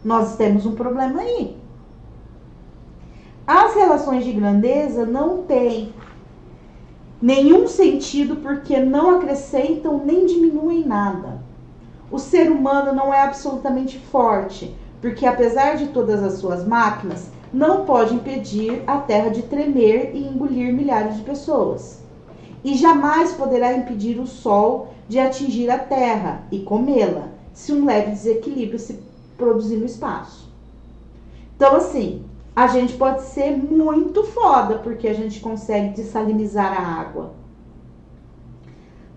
[0.03, 1.55] nós temos um problema aí.
[3.45, 5.93] As relações de grandeza não têm
[7.21, 11.43] nenhum sentido porque não acrescentam nem diminuem nada.
[12.09, 17.85] O ser humano não é absolutamente forte, porque apesar de todas as suas máquinas, não
[17.85, 22.02] pode impedir a terra de tremer e engolir milhares de pessoas.
[22.63, 28.11] E jamais poderá impedir o sol de atingir a terra e comê-la, se um leve
[28.11, 28.99] desequilíbrio se
[29.37, 30.49] produzir no espaço.
[31.55, 32.23] Então, assim,
[32.55, 37.33] a gente pode ser muito foda porque a gente consegue dessalinizar a água.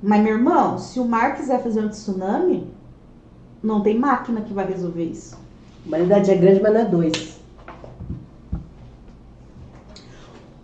[0.03, 2.71] Mas, meu irmão, se o mar quiser fazer um tsunami,
[3.63, 5.37] não tem máquina que vai resolver isso.
[5.85, 7.41] A humanidade é grande, mas não é dois.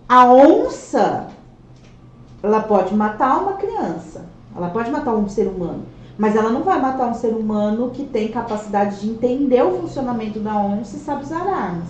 [0.09, 1.28] A onça,
[2.43, 4.24] ela pode matar uma criança,
[4.55, 5.84] ela pode matar um ser humano,
[6.18, 10.40] mas ela não vai matar um ser humano que tem capacidade de entender o funcionamento
[10.40, 11.88] da onça e sabe usar armas.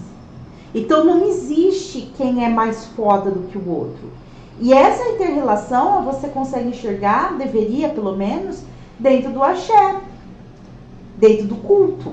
[0.75, 4.11] Então não existe quem é mais foda do que o outro.
[4.61, 8.63] E essa inter-relação você consegue enxergar, deveria pelo menos,
[8.99, 10.01] dentro do axé,
[11.17, 12.13] dentro do culto.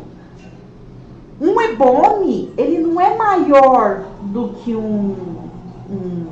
[1.39, 5.15] Um ebome, ele não é maior do que um,
[5.89, 6.27] um,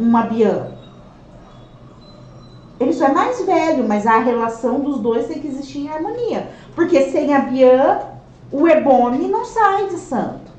[0.00, 0.71] um abiã.
[2.82, 6.48] Ele só é mais velho, mas a relação dos dois tem que existir em harmonia.
[6.74, 8.00] Porque sem a Bian,
[8.50, 10.50] o Ebome não sai de santo.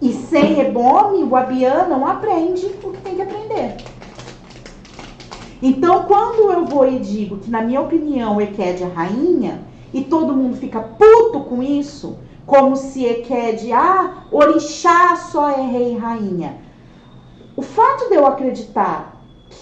[0.00, 3.76] E sem Ebome, o Abian não aprende o que tem que aprender.
[5.60, 9.62] Então, quando eu vou e digo que, na minha opinião, Eked é rainha,
[9.92, 12.16] e todo mundo fica puto com isso,
[12.46, 16.58] como se Eked, ah, orixá só é rei e rainha.
[17.56, 19.11] O fato de eu acreditar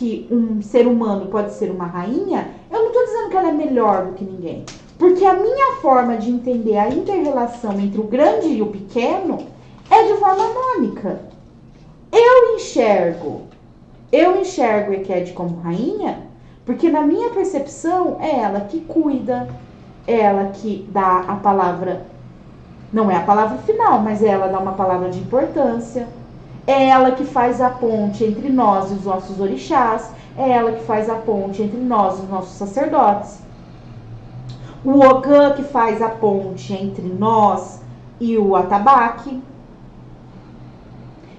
[0.01, 3.53] que um ser humano pode ser uma rainha, eu não estou dizendo que ela é
[3.53, 4.65] melhor do que ninguém.
[4.99, 9.37] Porque a minha forma de entender a interrelação entre o grande e o pequeno
[9.91, 11.21] é de forma harmônica.
[12.11, 13.43] Eu enxergo,
[14.11, 16.23] eu enxergo Eked como rainha,
[16.65, 19.51] porque na minha percepção é ela que cuida,
[20.07, 22.07] é ela que dá a palavra,
[22.91, 26.09] não é a palavra final, mas ela dá uma palavra de importância
[26.67, 30.11] é ela que faz a ponte entre nós e os nossos orixás.
[30.37, 33.39] É ela que faz a ponte entre nós e os nossos sacerdotes.
[34.85, 37.81] O Ogã que faz a ponte entre nós
[38.19, 39.43] e o atabaque.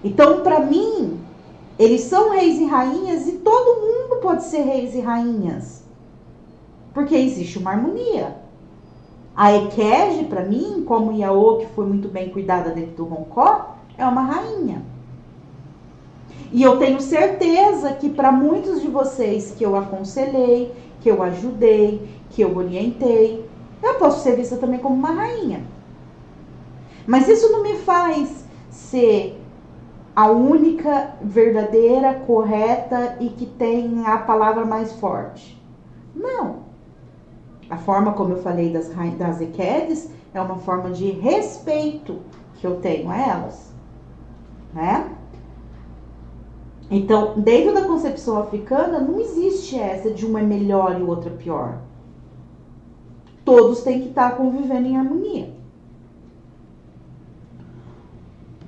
[0.03, 1.19] Então, para mim,
[1.77, 5.83] eles são reis e rainhas e todo mundo pode ser reis e rainhas.
[6.93, 8.37] Porque existe uma harmonia.
[9.35, 14.05] A Ekege, para mim, como Iaô, que foi muito bem cuidada dentro do Roncó, é
[14.05, 14.90] uma rainha.
[16.51, 22.09] E eu tenho certeza que para muitos de vocês que eu aconselhei, que eu ajudei,
[22.29, 23.49] que eu orientei,
[23.81, 25.63] eu posso ser vista também como uma rainha.
[27.07, 29.41] Mas isso não me faz ser
[30.15, 35.59] a única verdadeira, correta e que tem a palavra mais forte.
[36.13, 36.59] Não.
[37.69, 42.19] A forma como eu falei das, das Equedes é uma forma de respeito
[42.55, 43.73] que eu tenho a elas.
[44.73, 45.09] Né?
[46.93, 51.77] Então, dentro da concepção africana, não existe essa de uma é melhor e outra pior.
[53.45, 55.53] Todos têm que estar convivendo em harmonia.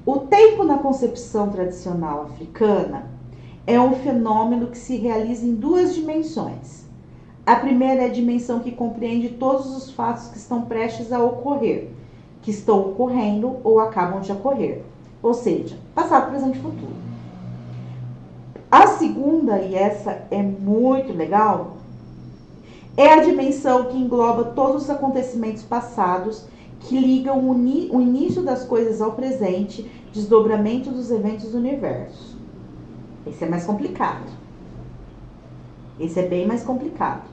[0.06, 3.12] O tempo na concepção tradicional africana
[3.68, 6.86] é um fenômeno que se realiza em duas dimensões.
[7.46, 11.90] A primeira é a dimensão que compreende todos os fatos que estão prestes a ocorrer,
[12.42, 14.82] que estão ocorrendo ou acabam de ocorrer,
[15.22, 17.13] ou seja, passado, presente e futuro.
[18.74, 21.78] A segunda, e essa é muito legal,
[22.98, 26.46] É a dimensão que engloba todos os acontecimentos passados
[26.80, 32.36] que ligam o, início das coisas ao presente, desdobramento dos eventos do universo.
[33.28, 34.26] Esse é mais complicado.
[36.00, 37.30] Esse é bem mais complicado.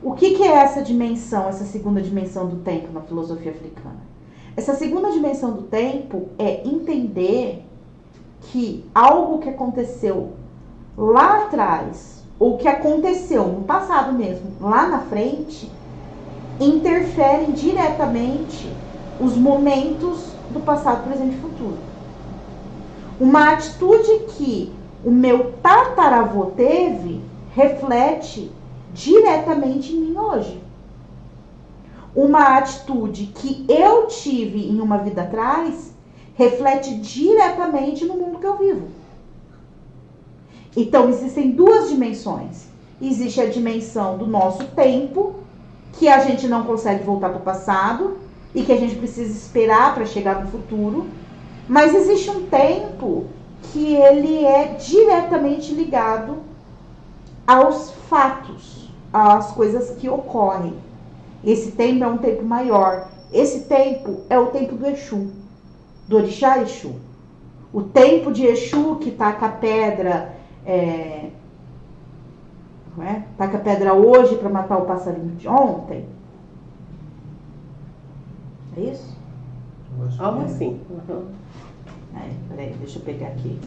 [0.00, 4.02] O que, que é essa dimensão, essa segunda dimensão do tempo na filosofia africana?
[4.56, 7.64] Essa segunda dimensão do tempo é entender
[8.40, 10.43] que algo que aconteceu
[10.96, 15.70] lá atrás, ou que aconteceu no passado mesmo, lá na frente,
[16.60, 18.68] interferem diretamente
[19.20, 21.78] os momentos do passado, presente e futuro.
[23.20, 24.72] Uma atitude que
[25.04, 27.22] o meu tataravô teve
[27.54, 28.50] reflete
[28.92, 30.60] diretamente em mim hoje.
[32.14, 35.92] Uma atitude que eu tive em uma vida atrás
[36.36, 38.88] reflete diretamente no mundo que eu vivo.
[40.76, 42.66] Então, existem duas dimensões.
[43.00, 45.36] Existe a dimensão do nosso tempo,
[45.92, 48.18] que a gente não consegue voltar para o passado
[48.54, 51.06] e que a gente precisa esperar para chegar no futuro.
[51.68, 53.26] Mas existe um tempo
[53.62, 56.38] que ele é diretamente ligado
[57.46, 60.74] aos fatos, às coisas que ocorrem.
[61.44, 63.08] Esse tempo é um tempo maior.
[63.32, 65.30] Esse tempo é o tempo do Exu
[66.06, 66.94] do orixá Exu.
[67.72, 70.33] O tempo de Exu que taca a pedra,
[70.66, 71.30] é,
[72.98, 73.22] é?
[73.36, 76.06] taca a pedra hoje para matar o passarinho de ontem.
[78.76, 79.16] É isso?
[80.18, 80.44] Algo é.
[80.44, 80.80] assim.
[80.90, 81.26] Uhum.
[82.16, 83.58] É, peraí, deixa eu pegar aqui.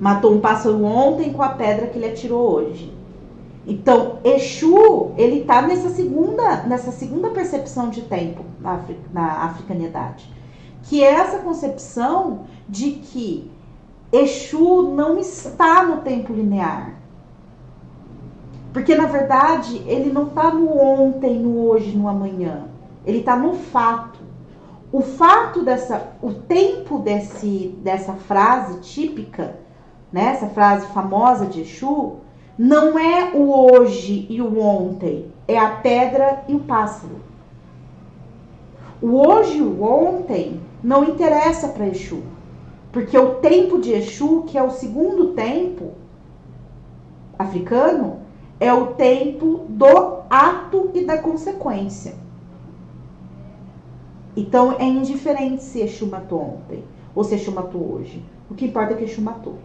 [0.00, 2.92] Matou um pássaro ontem com a pedra que ele atirou hoje.
[3.66, 10.30] Então, Exu, ele está nessa segunda, nessa segunda percepção de tempo na, na africanidade,
[10.82, 13.50] que é essa concepção de que
[14.14, 16.94] Exu não está no tempo linear.
[18.72, 22.68] Porque, na verdade, ele não está no ontem, no hoje, no amanhã.
[23.04, 24.20] Ele está no fato.
[24.92, 29.56] O fato dessa, o tempo desse, dessa frase típica,
[30.12, 32.18] né, essa frase famosa de Exu,
[32.56, 37.16] não é o hoje e o ontem, é a pedra e o pássaro.
[39.02, 42.22] O hoje e o ontem não interessa para Exu,
[42.94, 45.94] porque o tempo de Exu, que é o segundo tempo
[47.36, 48.20] africano,
[48.60, 52.14] é o tempo do ato e da consequência.
[54.36, 58.24] Então é indiferente se Exu matou ontem ou se Exu matou hoje.
[58.48, 59.58] O que importa é que Exu matou.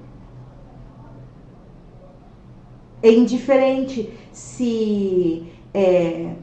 [3.03, 6.33] É indiferente se é,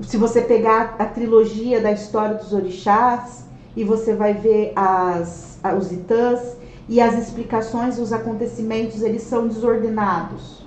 [0.00, 3.46] se você pegar a trilogia da história dos orixás
[3.76, 6.56] e você vai ver as, os itãs
[6.88, 10.64] e as explicações, os acontecimentos, eles são desordenados.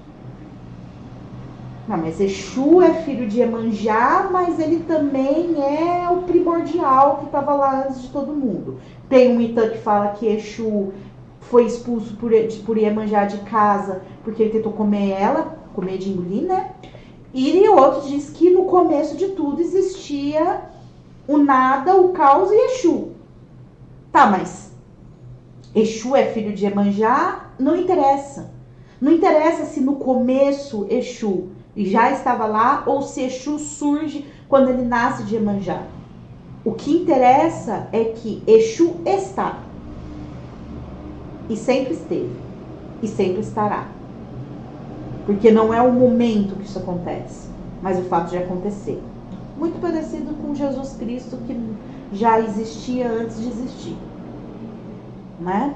[1.87, 7.55] Não, mas Exu é filho de Emanjá, mas ele também é o primordial que estava
[7.55, 8.79] lá antes de todo mundo.
[9.09, 10.93] Tem um Itã que fala que Exu
[11.41, 12.31] foi expulso por,
[12.63, 16.71] por Iemanjá de casa porque ele tentou comer ela, comer de engolir, né?
[17.33, 20.61] E outro diz que no começo de tudo existia
[21.27, 23.13] o nada, o caos e Exu.
[24.11, 24.68] Tá, mas
[25.75, 27.51] Exu é filho de Iemanjá?
[27.59, 28.51] Não interessa.
[28.99, 31.49] Não interessa se no começo Exu
[31.85, 35.83] já estava lá ou se Exu surge quando ele nasce de Iemanjá.
[36.65, 39.59] O que interessa é que Exu está
[41.49, 42.35] e sempre esteve
[43.01, 43.87] e sempre estará.
[45.25, 47.47] Porque não é o momento que isso acontece,
[47.81, 49.01] mas o fato de acontecer.
[49.57, 51.57] Muito parecido com Jesus Cristo que
[52.13, 53.97] já existia antes de existir.
[55.39, 55.75] Né?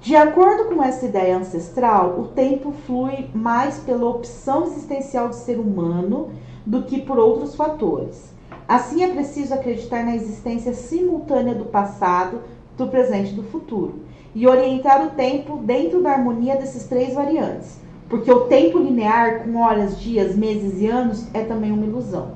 [0.00, 5.58] De acordo com essa ideia ancestral, o tempo flui mais pela opção existencial do ser
[5.58, 6.30] humano
[6.64, 8.32] do que por outros fatores.
[8.66, 12.40] Assim, é preciso acreditar na existência simultânea do passado,
[12.78, 13.96] do presente e do futuro,
[14.34, 19.58] e orientar o tempo dentro da harmonia desses três variantes, porque o tempo linear, com
[19.58, 22.32] horas, dias, meses e anos, é também uma ilusão.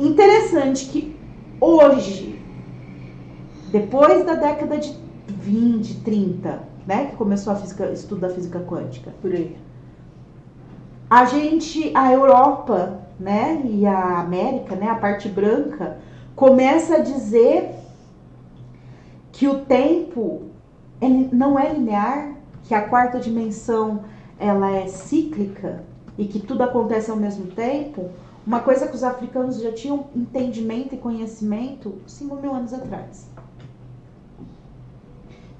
[0.00, 1.11] Interessante que
[1.62, 2.40] hoje,
[3.70, 4.96] depois da década de
[5.28, 9.56] 20, 30, né, que começou a física, estudo da física quântica, por aí,
[11.08, 15.98] a gente, a Europa né, e a América, né, a parte branca,
[16.34, 17.70] começa a dizer
[19.30, 20.42] que o tempo
[21.00, 22.32] ele não é linear,
[22.64, 24.00] que a quarta dimensão
[24.38, 25.84] ela é cíclica
[26.18, 28.10] e que tudo acontece ao mesmo tempo,
[28.46, 33.26] uma coisa que os africanos já tinham entendimento e conhecimento 5 mil anos atrás.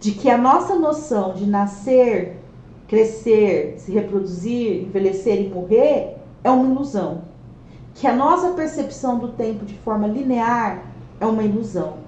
[0.00, 2.42] De que a nossa noção de nascer
[2.88, 7.22] crescer, se reproduzir, envelhecer e morrer é uma ilusão.
[7.94, 10.82] Que a nossa percepção do tempo de forma linear
[11.20, 11.98] é uma ilusão.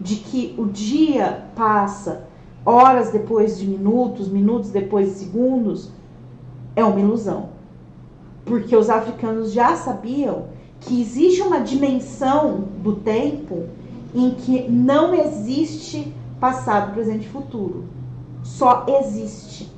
[0.00, 2.26] De que o dia passa
[2.64, 5.90] horas depois de minutos, minutos depois de segundos,
[6.74, 7.53] é uma ilusão.
[8.44, 10.48] Porque os africanos já sabiam
[10.80, 13.68] que existe uma dimensão do tempo
[14.14, 17.84] em que não existe passado, presente e futuro.
[18.42, 19.72] Só existe.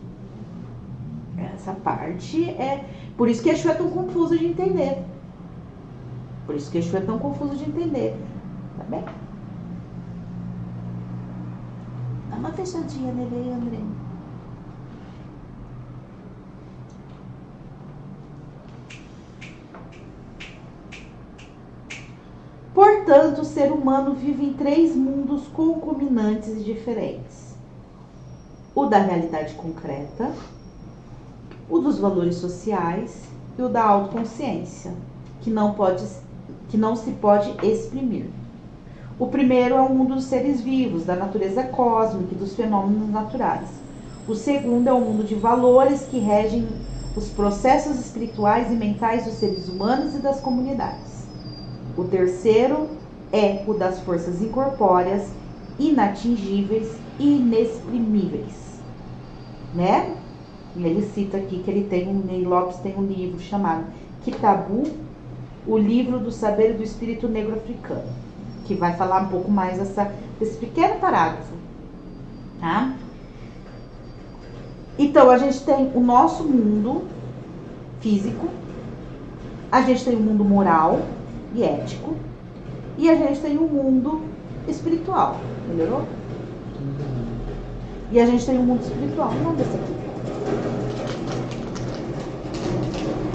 [1.39, 2.85] Essa parte é.
[3.17, 5.03] Por isso que Exu é tão confuso de entender.
[6.45, 8.17] Por isso que Exu é tão confuso de entender.
[8.77, 9.05] Tá bem?
[12.31, 13.79] Dá uma fechadinha nele aí, André.
[22.77, 27.55] Portanto, o ser humano vive em três mundos concominantes e diferentes:
[28.75, 30.31] o da realidade concreta,
[31.71, 33.23] o dos valores sociais
[33.59, 34.93] e o da autoconsciência,
[35.41, 36.05] que não, pode,
[36.69, 38.27] que não se pode exprimir.
[39.19, 43.71] O primeiro é o mundo dos seres vivos, da natureza cósmica e dos fenômenos naturais.
[44.29, 46.69] O segundo é o mundo de valores que regem
[47.17, 51.16] os processos espirituais e mentais dos seres humanos e das comunidades.
[51.97, 52.89] O terceiro
[53.33, 55.31] é o das forças incorpóreas,
[55.79, 58.81] inatingíveis e inexprimíveis.
[59.75, 60.15] Né?
[60.77, 63.85] Ele cita aqui que ele tem Ney Lopes tem um livro chamado
[64.23, 64.85] Kitabu,
[65.67, 68.09] o livro do saber do espírito negro africano,
[68.67, 71.53] que vai falar um pouco mais dessa, desse pequeno parágrafo.
[72.61, 72.95] Tá?
[74.99, 77.05] Então, a gente tem o nosso mundo
[78.01, 78.49] físico,
[79.71, 81.01] a gente tem o mundo moral,
[81.57, 82.15] e ético.
[82.99, 84.23] E a gente tem um mundo
[84.69, 85.39] espiritual.
[85.69, 86.03] Melhorou?
[88.13, 89.31] E a gente tem um mundo espiritual.
[89.43, 89.97] Vamos ver esse aqui.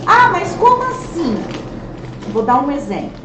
[0.07, 1.36] Ah, mas como assim?
[2.32, 3.19] Vou dar um exemplo.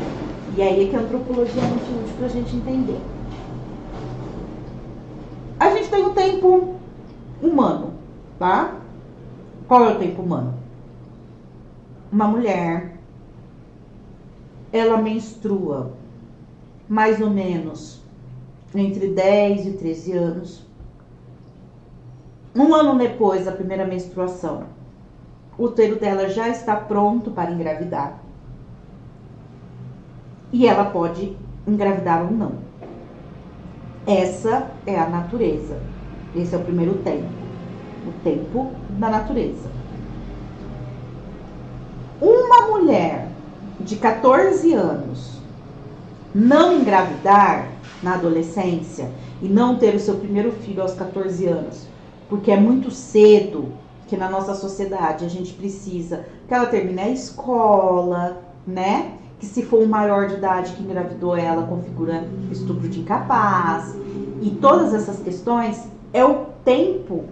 [0.57, 3.01] E aí é que a antropologia é muito útil para a gente entender.
[5.61, 6.75] A gente tem o tempo
[7.43, 7.93] humano,
[8.39, 8.75] tá?
[9.69, 10.55] Qual é o tempo humano?
[12.11, 12.96] Uma mulher
[14.77, 15.93] ela menstrua
[16.89, 18.03] mais ou menos
[18.75, 20.67] entre 10 e 13 anos.
[22.55, 24.65] Um ano depois da primeira menstruação,
[25.59, 28.21] o útero dela já está pronto para engravidar.
[30.53, 32.53] E ela pode engravidar ou não.
[34.07, 35.81] Essa é a natureza.
[36.35, 37.29] Esse é o primeiro tempo.
[38.07, 39.69] O tempo da natureza.
[42.21, 43.36] Uma mulher
[43.87, 45.37] de 14 anos
[46.35, 47.69] não engravidar
[48.03, 49.11] na adolescência
[49.41, 51.87] e não ter o seu primeiro filho aos 14 anos,
[52.29, 53.73] porque é muito cedo
[54.09, 59.13] que na nossa sociedade a gente precisa que ela termine a escola, né?
[59.39, 63.95] Que se for um maior de idade que engravidou ela, configura estupro de incapaz.
[64.43, 67.25] E todas essas questões é o tempo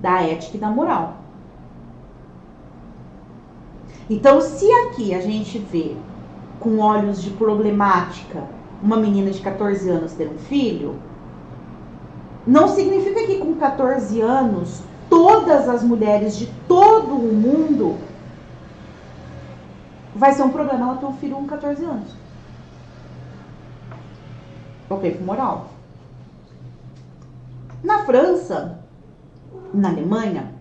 [0.00, 1.25] da ética e da moral.
[4.08, 5.96] Então, se aqui a gente vê
[6.60, 8.44] com olhos de problemática
[8.82, 10.96] uma menina de 14 anos ter um filho,
[12.46, 17.96] não significa que com 14 anos todas as mulheres de todo o mundo
[20.14, 22.08] vai ser um problema ela ter um filho com 14 anos.
[24.88, 25.70] Ok, moral.
[27.82, 28.78] Na França,
[29.74, 30.55] na Alemanha,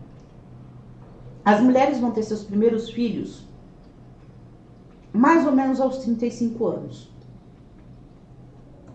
[1.45, 3.45] as mulheres vão ter seus primeiros filhos
[5.13, 7.09] mais ou menos aos 35 anos.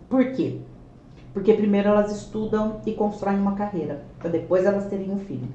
[0.09, 0.59] Por quê?
[1.33, 5.47] Porque primeiro elas estudam e constroem uma carreira, para depois elas terem um filho.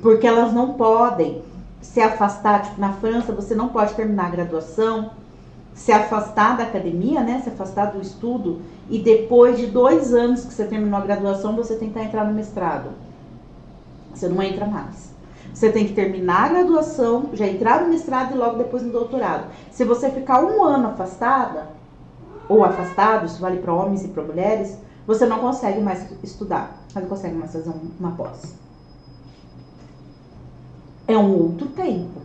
[0.00, 1.42] Porque elas não podem
[1.80, 5.10] se afastar, tipo, na França você não pode terminar a graduação,
[5.74, 7.40] se afastar da academia, né?
[7.42, 11.76] Se afastar do estudo e depois de dois anos que você terminou a graduação, você
[11.76, 12.90] tentar entrar no mestrado.
[14.14, 15.12] Você não entra mais.
[15.52, 19.46] Você tem que terminar a graduação, já entrar no mestrado e logo depois no doutorado.
[19.70, 21.68] Se você ficar um ano afastada,
[22.48, 27.00] ou afastado, isso vale para homens e para mulheres, você não consegue mais estudar, você
[27.00, 28.54] não consegue mais fazer uma pós.
[31.06, 32.22] É um outro tempo.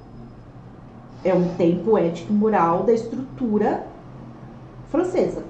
[1.24, 3.86] É um tempo ético e moral da estrutura
[4.90, 5.44] francesa.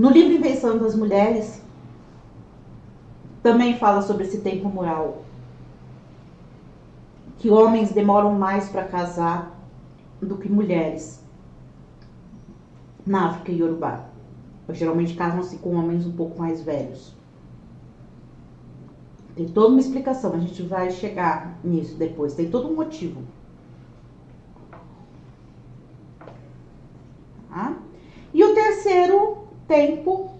[0.00, 1.60] No livro Invenção das Mulheres,
[3.42, 5.24] também fala sobre esse tempo moral.
[7.36, 9.54] Que homens demoram mais para casar
[10.18, 11.22] do que mulheres
[13.06, 14.06] na África e Yorubá.
[14.70, 17.14] Geralmente casam-se com homens um pouco mais velhos.
[19.36, 22.32] Tem toda uma explicação, a gente vai chegar nisso depois.
[22.32, 23.22] Tem todo um motivo.
[27.50, 27.76] Tá?
[28.32, 30.32] E o terceiro tempo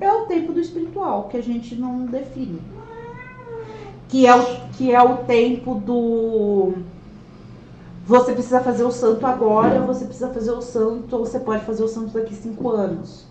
[0.00, 2.60] é o tempo do espiritual, que a gente não define.
[4.08, 6.72] Que é o, que é o tempo do.
[8.06, 11.82] Você precisa fazer o santo agora, você precisa fazer o santo, ou você pode fazer
[11.82, 13.26] o santo daqui cinco anos.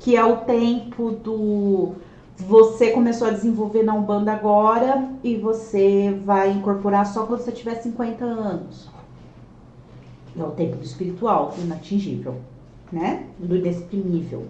[0.00, 1.94] Que é o tempo do.
[2.36, 7.76] Você começou a desenvolver na Umbanda agora e você vai incorporar só quando você tiver
[7.76, 8.88] 50 anos.
[10.38, 12.36] É o tempo do espiritual, inatingível,
[12.92, 13.26] né?
[13.40, 14.46] Do inexprimível.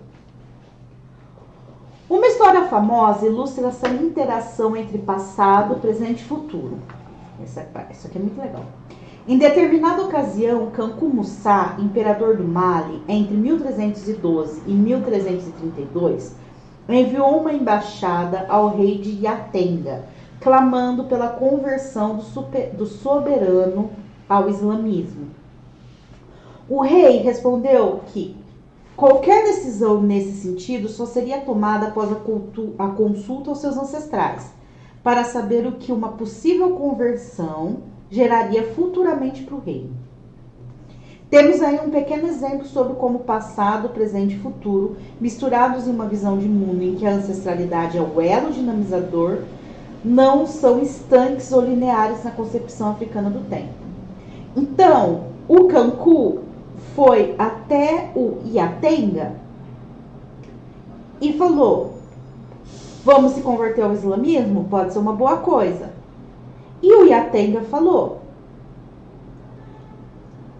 [2.10, 6.78] Uma história famosa ilustra essa interação entre passado, presente e futuro.
[7.42, 8.64] Essa, isso aqui é muito legal.
[9.26, 16.34] Em determinada ocasião, Kanku Musa, imperador do Mali, entre 1312 e 1332,
[16.88, 20.06] enviou uma embaixada ao rei de Yatenga,
[20.40, 23.90] clamando pela conversão do, super, do soberano
[24.26, 25.26] ao islamismo.
[26.66, 28.34] O rei respondeu que
[28.98, 32.16] Qualquer decisão nesse sentido só seria tomada após a,
[32.84, 34.50] a consulta aos seus ancestrais,
[35.04, 37.76] para saber o que uma possível conversão
[38.10, 39.90] geraria futuramente para o reino.
[41.30, 46.36] Temos aí um pequeno exemplo sobre como passado, presente e futuro, misturados em uma visão
[46.36, 49.42] de mundo em que a ancestralidade é o elo dinamizador,
[50.04, 53.74] não são estanques ou lineares na concepção africana do tempo.
[54.56, 56.47] Então, o Kanku
[56.98, 59.36] foi até o Iatenga
[61.20, 61.94] e falou:
[63.04, 64.66] Vamos se converter ao islamismo?
[64.68, 65.92] Pode ser uma boa coisa.
[66.82, 68.22] E o Iatenga falou: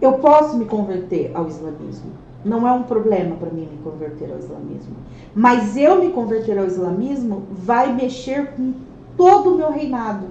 [0.01, 2.12] Eu posso me converter ao islamismo.
[2.45, 4.95] Não é um problema para mim me converter ao islamismo.
[5.34, 8.74] Mas eu me converter ao islamismo vai mexer com
[9.16, 10.26] todo o meu reinado.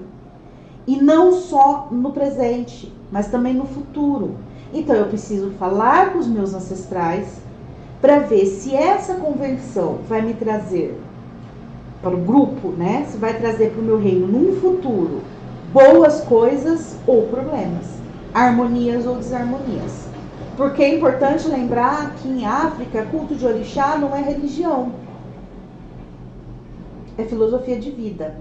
[0.88, 4.47] E não só no presente, mas também no futuro.
[4.74, 7.41] Então eu preciso falar com os meus ancestrais
[8.01, 10.99] para ver se essa convenção vai me trazer
[12.01, 13.05] para o grupo, né?
[13.09, 15.22] Se vai trazer para o meu reino num futuro
[15.74, 17.86] boas coisas ou problemas,
[18.34, 20.07] harmonias ou desarmonias.
[20.55, 24.91] Porque é importante lembrar que em África, culto de orixá não é religião.
[27.18, 28.36] É filosofia de vida.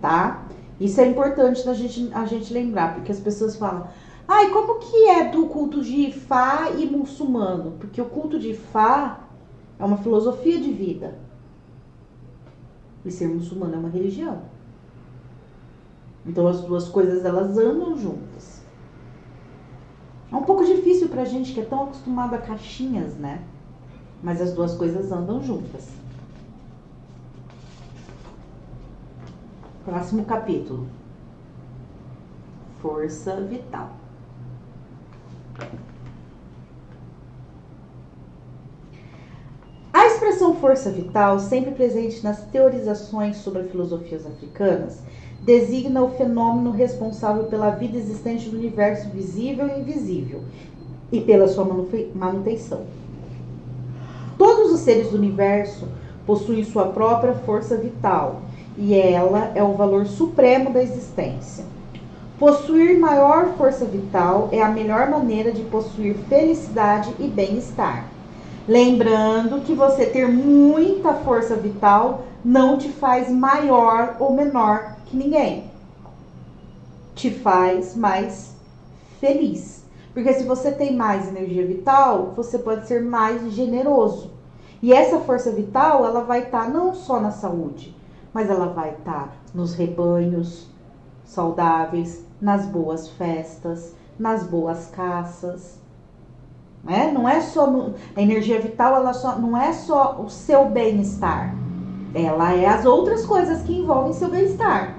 [0.00, 0.42] Tá?
[0.80, 3.86] Isso é importante a gente, a gente lembrar, porque as pessoas falam:
[4.26, 7.72] Ai, como que é do culto de Ifá e muçulmano?
[7.72, 9.20] Porque o culto de Ifá
[9.78, 11.18] é uma filosofia de vida.
[13.04, 14.42] E ser muçulmano é uma religião.
[16.24, 18.62] Então as duas coisas elas andam juntas.
[20.30, 23.44] É um pouco difícil pra gente que é tão acostumado a caixinhas, né?
[24.22, 25.88] Mas as duas coisas andam juntas.
[29.84, 30.86] Próximo capítulo.
[32.80, 34.01] Força vital.
[39.92, 45.00] A expressão força vital, sempre presente nas teorizações sobre filosofias africanas,
[45.42, 50.40] designa o fenômeno responsável pela vida existente do universo visível e invisível
[51.10, 51.64] e pela sua
[52.14, 52.84] manutenção.
[54.38, 55.86] Todos os seres do universo
[56.26, 58.42] possuem sua própria força vital
[58.78, 61.64] e ela é o valor supremo da existência.
[62.38, 68.06] Possuir maior força vital é a melhor maneira de possuir felicidade e bem-estar.
[68.66, 75.70] Lembrando que você ter muita força vital não te faz maior ou menor que ninguém.
[77.14, 78.54] Te faz mais
[79.20, 79.84] feliz.
[80.12, 84.30] Porque se você tem mais energia vital, você pode ser mais generoso.
[84.82, 87.96] E essa força vital, ela vai estar tá não só na saúde,
[88.34, 90.71] mas ela vai estar tá nos rebanhos
[91.24, 95.78] saudáveis, nas boas festas, nas boas caças.
[96.84, 97.10] Né?
[97.12, 101.54] Não é só no, a energia vital, ela só não é só o seu bem-estar.
[102.14, 104.96] Ela é as outras coisas que envolvem seu bem-estar.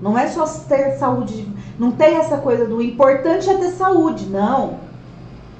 [0.00, 1.46] Não é só ter saúde,
[1.78, 4.78] não tem essa coisa do importante é ter saúde, não.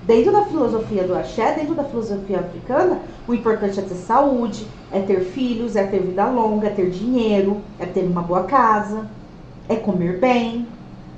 [0.06, 5.00] Dentro da filosofia do axé, dentro da filosofia africana, o importante é ter saúde, é
[5.00, 9.06] ter filhos, é ter vida longa, é ter dinheiro, é ter uma boa casa,
[9.70, 10.66] é comer bem,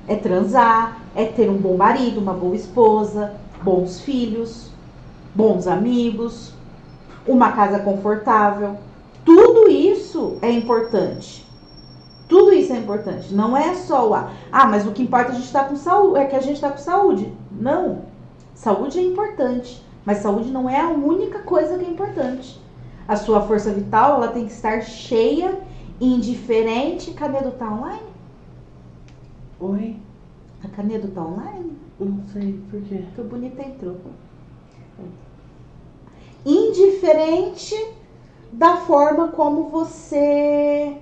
[0.07, 3.32] é transar, é ter um bom marido, uma boa esposa,
[3.62, 4.68] bons filhos,
[5.34, 6.53] bons amigos,
[7.26, 8.76] uma casa confortável.
[9.24, 11.48] Tudo isso é importante.
[12.28, 13.32] Tudo isso é importante.
[13.34, 15.76] Não é só o ah, mas o que importa é a gente estar tá com
[15.76, 17.32] saúde, é que a gente está com saúde.
[17.50, 18.03] Não.
[18.55, 22.61] Saúde é importante, Mas saúde não é a única coisa que é importante.
[23.09, 25.59] A sua força vital ela tem que estar cheia,
[25.98, 27.12] indiferente.
[27.12, 28.11] Canedo tá online?
[29.62, 29.96] Oi?
[30.64, 31.78] A Canedo tá online?
[32.00, 33.04] Não sei por quê.
[33.14, 33.96] Que bonita entrou.
[36.44, 37.76] Indiferente
[38.52, 40.98] da forma como você.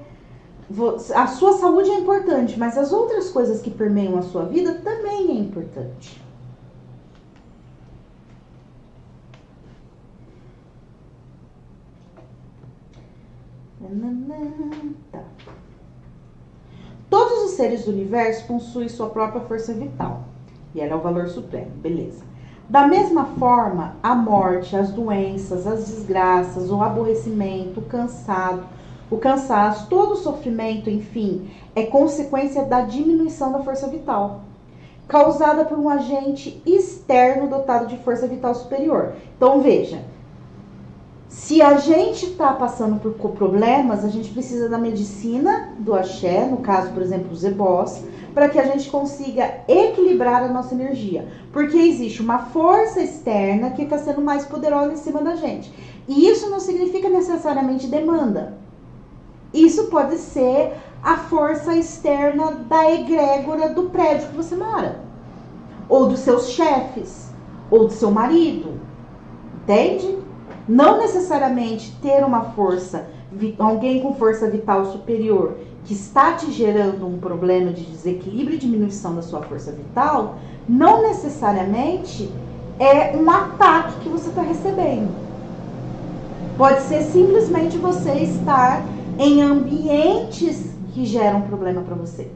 [1.14, 5.30] A sua saúde é importante, mas as outras coisas que permeiam a sua vida também
[5.30, 6.22] é importante.
[15.11, 15.24] Tá.
[17.61, 20.22] Seres do universo possuem sua própria força vital.
[20.74, 22.24] E ela é o valor supremo, beleza.
[22.66, 28.64] Da mesma forma, a morte, as doenças, as desgraças, o aborrecimento, o cansado,
[29.11, 34.40] o cansaço, todo o sofrimento, enfim, é consequência da diminuição da força vital,
[35.06, 39.16] causada por um agente externo dotado de força vital superior.
[39.36, 40.02] Então veja,
[41.51, 46.59] se a gente está passando por problemas, a gente precisa da medicina do axé, no
[46.59, 51.26] caso, por exemplo, os ebós, para que a gente consiga equilibrar a nossa energia.
[51.53, 55.74] Porque existe uma força externa que está sendo mais poderosa em cima da gente.
[56.07, 58.57] E isso não significa necessariamente demanda.
[59.53, 65.01] Isso pode ser a força externa da egrégora do prédio que você mora,
[65.88, 67.28] ou dos seus chefes,
[67.68, 68.80] ou do seu marido.
[69.64, 70.30] Entende?
[70.71, 73.09] Não necessariamente ter uma força,
[73.59, 79.16] alguém com força vital superior que está te gerando um problema de desequilíbrio e diminuição
[79.16, 80.37] da sua força vital,
[80.68, 82.31] não necessariamente
[82.79, 85.11] é um ataque que você está recebendo.
[86.57, 88.85] Pode ser simplesmente você estar
[89.18, 92.31] em ambientes que geram problema para você.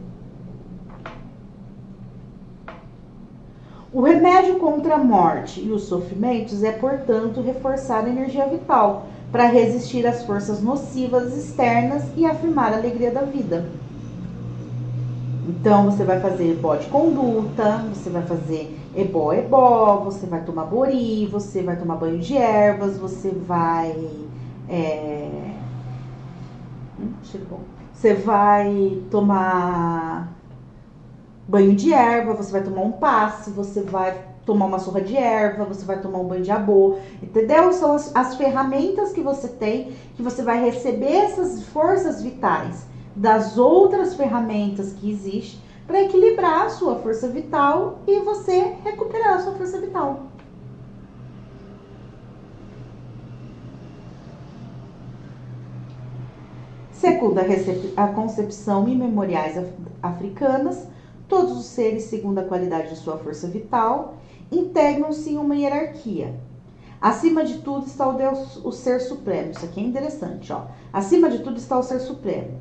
[3.95, 9.47] O remédio contra a morte e os sofrimentos é, portanto, reforçar a energia vital para
[9.47, 13.71] resistir às forças nocivas externas e afirmar a alegria da vida.
[15.49, 20.65] Então você vai fazer ebó de conduta, você vai fazer ebó ebó, você vai tomar
[20.65, 24.11] bori, você vai tomar banho de ervas, você vai
[24.69, 25.53] é...
[26.99, 27.13] hum,
[27.93, 30.34] você vai tomar
[31.47, 35.65] banho de erva, você vai tomar um passe, você vai tomar uma surra de erva,
[35.65, 37.73] você vai tomar um banho de abô, entendeu?
[37.73, 42.87] São as, as ferramentas que você tem, que você vai receber essas forças vitais
[43.17, 49.41] das outras ferramentas que existem para equilibrar a sua força vital e você recuperar a
[49.41, 50.23] sua força vital.
[56.93, 59.63] Segundo a, concepção e memoriais
[60.03, 60.89] africanas,
[61.29, 64.17] Todos os seres, segundo a qualidade de sua força vital,
[64.53, 66.35] integram-se em uma hierarquia.
[67.01, 69.51] Acima de tudo está o Deus, o Ser Supremo.
[69.51, 70.63] Isso aqui é interessante, ó.
[70.93, 72.59] Acima de tudo está o Ser Supremo,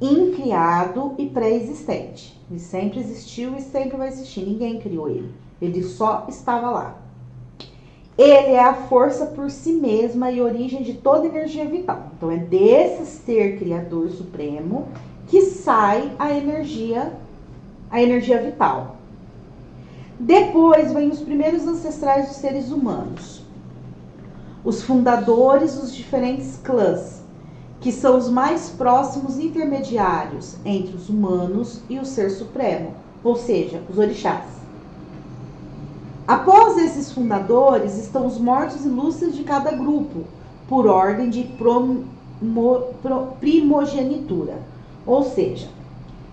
[0.00, 2.40] incriado e pré-existente.
[2.50, 4.46] Ele sempre existiu e sempre vai existir.
[4.46, 5.30] Ninguém criou ele.
[5.60, 6.98] Ele só estava lá.
[8.16, 12.10] Ele é a força por si mesma e origem de toda energia vital.
[12.16, 14.88] Então é desse ser criador supremo
[15.28, 17.12] que sai a energia
[17.92, 18.96] a energia vital.
[20.18, 23.42] Depois vem os primeiros ancestrais dos seres humanos,
[24.64, 27.20] os fundadores dos diferentes clãs,
[27.80, 33.82] que são os mais próximos intermediários entre os humanos e o Ser Supremo, ou seja,
[33.90, 34.44] os orixás.
[36.26, 40.24] Após esses fundadores estão os mortos ilustres de cada grupo,
[40.68, 41.50] por ordem de
[43.40, 44.58] primogenitura,
[45.04, 45.68] ou seja,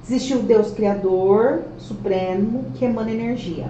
[0.09, 3.67] Existe o Deus Criador Supremo que emana energia.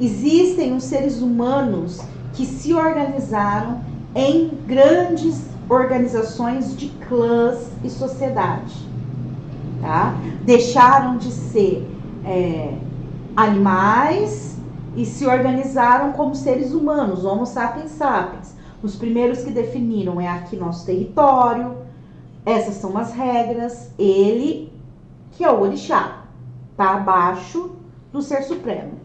[0.00, 2.00] Existem os seres humanos
[2.34, 3.80] que se organizaram
[4.14, 8.76] em grandes organizações de clãs e sociedade.
[9.80, 10.14] Tá?
[10.44, 11.84] Deixaram de ser
[12.24, 12.72] é,
[13.34, 14.56] animais
[14.94, 18.54] e se organizaram como seres humanos, Homo sapiens sapiens.
[18.84, 21.74] Os primeiros que definiram é aqui nosso território,
[22.46, 23.90] essas são as regras.
[23.98, 24.70] Ele
[25.40, 26.24] que é o orixá,
[26.70, 27.70] está abaixo
[28.12, 29.00] do ser supremo.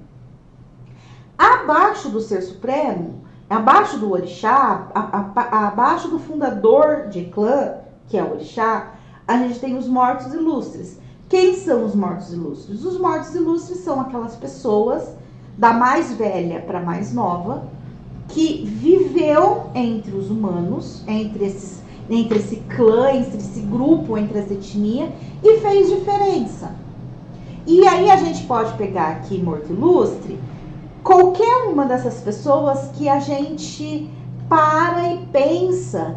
[1.38, 7.76] Abaixo do ser supremo, abaixo do orixá, a, a, abaixo do fundador de clã,
[8.10, 11.00] que é o orixá, a gente tem os mortos ilustres.
[11.30, 12.84] Quem são os mortos ilustres?
[12.84, 15.16] Os mortos ilustres são aquelas pessoas
[15.58, 17.64] da mais velha para mais nova
[18.28, 24.52] que viveu entre os humanos, entre esses entre esse clã, entre esse grupo, entre as
[24.52, 25.10] etnias
[25.44, 26.76] e fez diferença.
[27.68, 30.40] E aí a gente pode pegar aqui Morto Ilustre
[31.04, 34.10] qualquer uma dessas pessoas que a gente
[34.50, 36.16] para e pensa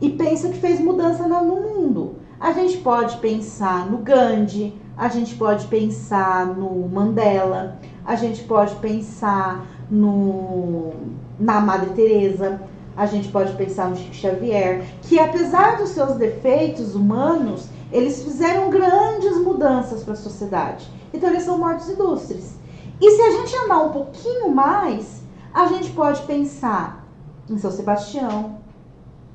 [0.00, 2.16] e pensa que fez mudança no mundo.
[2.38, 8.74] A gente pode pensar no Gandhi, a gente pode pensar no Mandela, a gente pode
[8.76, 10.92] pensar no
[11.38, 12.60] na Madre Teresa,
[12.96, 18.70] a gente pode pensar no Chico Xavier, que apesar dos seus defeitos humanos, eles fizeram
[18.70, 20.88] grandes mudanças para a sociedade.
[21.12, 22.56] Então eles são mortos ilustres.
[23.00, 25.22] E se a gente andar um pouquinho mais,
[25.52, 27.06] a gente pode pensar
[27.48, 28.58] em São Sebastião,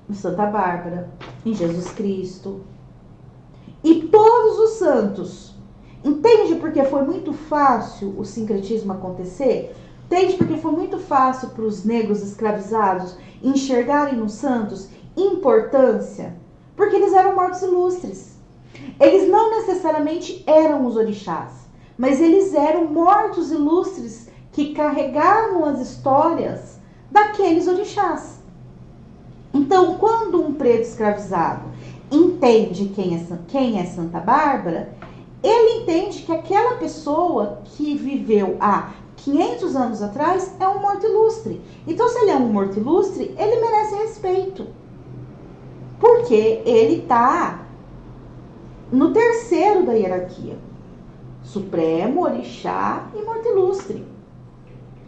[0.10, 1.10] em Santa Bárbara,
[1.46, 2.62] em Jesus Cristo.
[3.84, 5.52] E todos os santos.
[6.04, 9.76] Entende porque foi muito fácil o sincretismo acontecer?
[10.12, 16.36] Entende porque foi muito fácil para os negros escravizados enxergarem nos santos importância?
[16.76, 18.36] Porque eles eram mortos ilustres.
[19.00, 21.54] Eles não necessariamente eram os orixás,
[21.98, 26.78] mas eles eram mortos ilustres que carregavam as histórias
[27.10, 28.42] daqueles orixás.
[29.54, 31.64] Então, quando um preto escravizado
[32.12, 34.94] entende quem é, quem é Santa Bárbara,
[35.42, 38.92] ele entende que aquela pessoa que viveu há
[39.24, 41.62] 500 anos atrás é um morto ilustre.
[41.88, 44.68] Então, se ele é um morto ilustre, ele merece respeito.
[46.00, 47.62] Porque ele está
[48.92, 50.58] no terceiro da hierarquia:
[51.44, 54.06] Supremo, Orixá e Morto Ilustre.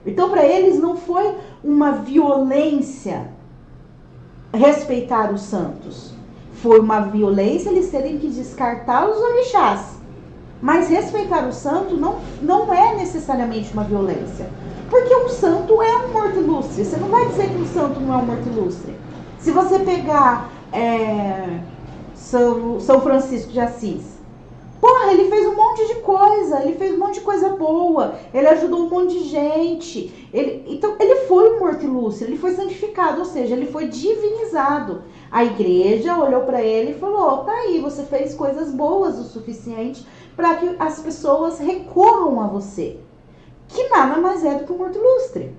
[0.05, 3.31] Então, para eles, não foi uma violência
[4.53, 6.13] respeitar os santos.
[6.53, 9.92] Foi uma violência eles terem que descartar os orixás.
[10.63, 14.49] Mas respeitar o santo não, não é necessariamente uma violência.
[14.89, 16.85] Porque um santo é um morto ilustre.
[16.85, 18.95] Você não vai dizer que um santo não é um morto ilustre.
[19.39, 21.59] Se você pegar é,
[22.15, 24.13] São, São Francisco de Assis,
[24.79, 28.47] Porra, ele fez um monte de coisa, ele fez um monte de coisa boa, ele
[28.49, 30.27] ajudou um monte de gente.
[30.33, 35.03] Ele, então, ele foi um morto ilustre, ele foi santificado, ou seja, ele foi divinizado.
[35.31, 40.05] A igreja olhou para ele e falou: tá aí, você fez coisas boas o suficiente
[40.35, 42.99] para que as pessoas recorram a você.
[43.67, 45.55] Que nada mais é do que um morto ilustre.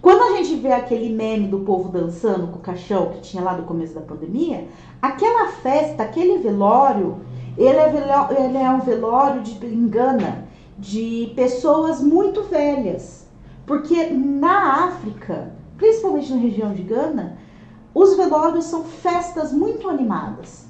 [0.00, 3.54] Quando a gente vê aquele meme do povo dançando com o caixão que tinha lá
[3.54, 4.68] do começo da pandemia,
[5.02, 7.18] aquela festa, aquele velório,
[7.56, 10.46] ele é, velório, ele é um velório de engana
[10.78, 13.26] de pessoas muito velhas.
[13.66, 17.38] Porque na África, principalmente na região de Gana,
[17.92, 20.65] os velórios são festas muito animadas.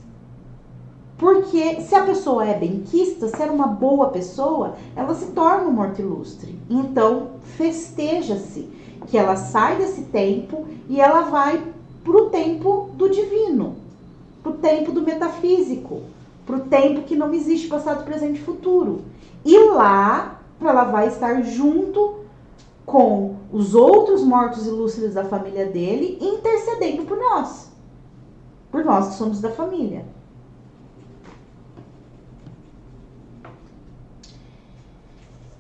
[1.19, 5.73] Porque se a pessoa é benquista, se é uma boa pessoa, ela se torna um
[5.73, 6.59] morto ilustre.
[6.69, 8.69] Então, festeja-se
[9.07, 11.63] que ela sai desse tempo e ela vai
[12.05, 13.77] para o tempo do divino,
[14.43, 16.03] para o tempo do metafísico,
[16.45, 19.01] para o tempo que não existe passado, presente e futuro.
[19.45, 22.27] E lá ela vai estar junto
[22.85, 27.71] com os outros mortos ilustres da família dele, intercedendo por nós.
[28.71, 30.05] Por nós que somos da família.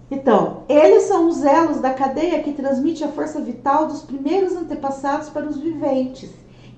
[0.08, 5.28] Então, eles são os elos da cadeia que transmite a força vital dos primeiros antepassados
[5.28, 6.30] para os viventes.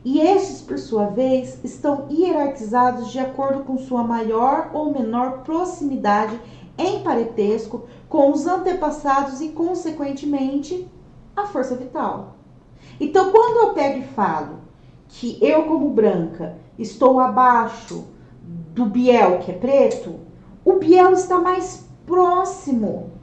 [0.03, 6.41] E estes, por sua vez, estão hierarquizados de acordo com sua maior ou menor proximidade
[6.79, 10.89] em parentesco com os antepassados e, consequentemente,
[11.37, 12.37] a força vital.
[12.99, 14.61] Então, quando eu pego e falo
[15.09, 18.07] que eu, como branca, estou abaixo
[18.42, 20.21] do Biel, que é preto,
[20.64, 23.17] o Biel está mais próximo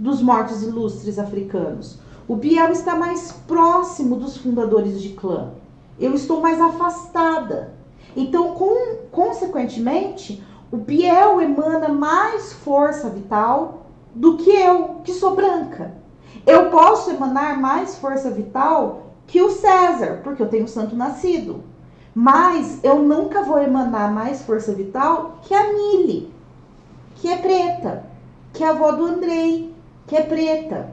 [0.00, 1.98] dos mortos ilustres africanos.
[2.26, 5.50] O Biel está mais próximo dos fundadores de clã.
[5.98, 7.74] Eu estou mais afastada.
[8.16, 15.94] Então, com, consequentemente, o Biel emana mais força vital do que eu, que sou branca.
[16.46, 21.62] Eu posso emanar mais força vital que o César, porque eu tenho santo nascido.
[22.14, 26.32] Mas eu nunca vou emanar mais força vital que a Mili,
[27.16, 28.06] que é preta,
[28.52, 29.70] que é a avó do Andrei,
[30.06, 30.92] que é preta.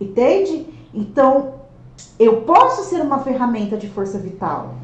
[0.00, 0.66] Entende?
[0.94, 1.54] Então,
[2.18, 4.74] eu posso ser uma ferramenta de força vital.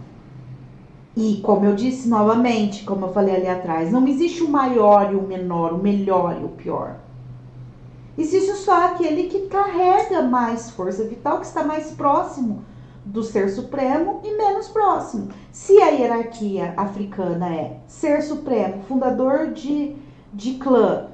[1.17, 5.17] E, como eu disse novamente, como eu falei ali atrás, não existe o maior e
[5.17, 6.97] o menor, o melhor e o pior.
[8.19, 12.65] Existe só aquele que carrega mais força vital, que está mais próximo
[13.05, 15.29] do ser supremo e menos próximo.
[15.53, 19.95] Se a hierarquia africana é ser supremo, fundador de,
[20.33, 21.09] de clã,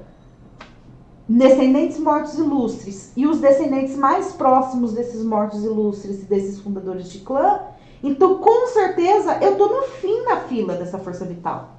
[1.37, 7.19] descendentes mortos ilustres e os descendentes mais próximos desses mortos ilustres e desses fundadores de
[7.19, 7.61] clã,
[8.03, 11.77] então com certeza eu tô no fim da fila dessa força vital.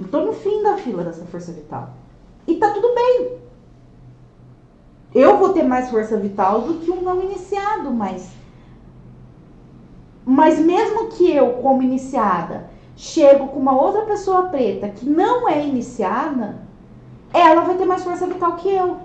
[0.00, 1.90] Eu tô no fim da fila dessa força vital.
[2.46, 3.38] E tá tudo bem.
[5.14, 8.30] Eu vou ter mais força vital do que um não iniciado, mas
[10.24, 15.66] mas mesmo que eu, como iniciada, chego com uma outra pessoa preta que não é
[15.66, 16.62] iniciada,
[17.40, 18.98] ela vai ter mais força vital que eu.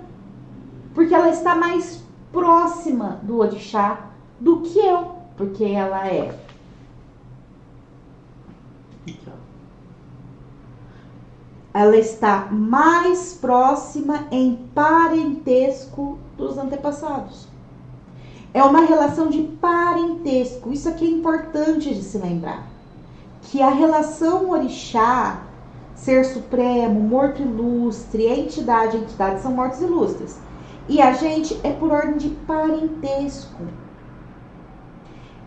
[0.93, 4.07] Porque ela está mais próxima do orixá
[4.39, 6.37] do que eu, porque ela é.
[11.73, 17.47] Ela está mais próxima em parentesco dos antepassados.
[18.53, 20.73] É uma relação de parentesco.
[20.73, 22.65] Isso aqui é importante de se lembrar.
[23.43, 25.43] Que a relação orixá,
[25.97, 30.39] ser supremo, morto ilustre, entidade, entidade são mortos ilustres.
[30.87, 33.63] E a gente é por ordem de parentesco.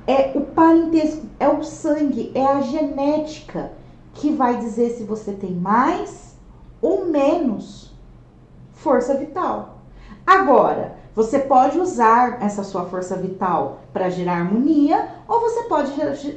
[0.06, 3.72] É o parentesco, é o sangue, é a genética
[4.12, 6.34] que vai dizer se você tem mais
[6.82, 7.94] ou menos
[8.72, 9.78] força vital.
[10.26, 15.92] Agora, você pode usar essa sua força vital para gerar harmonia, ou você pode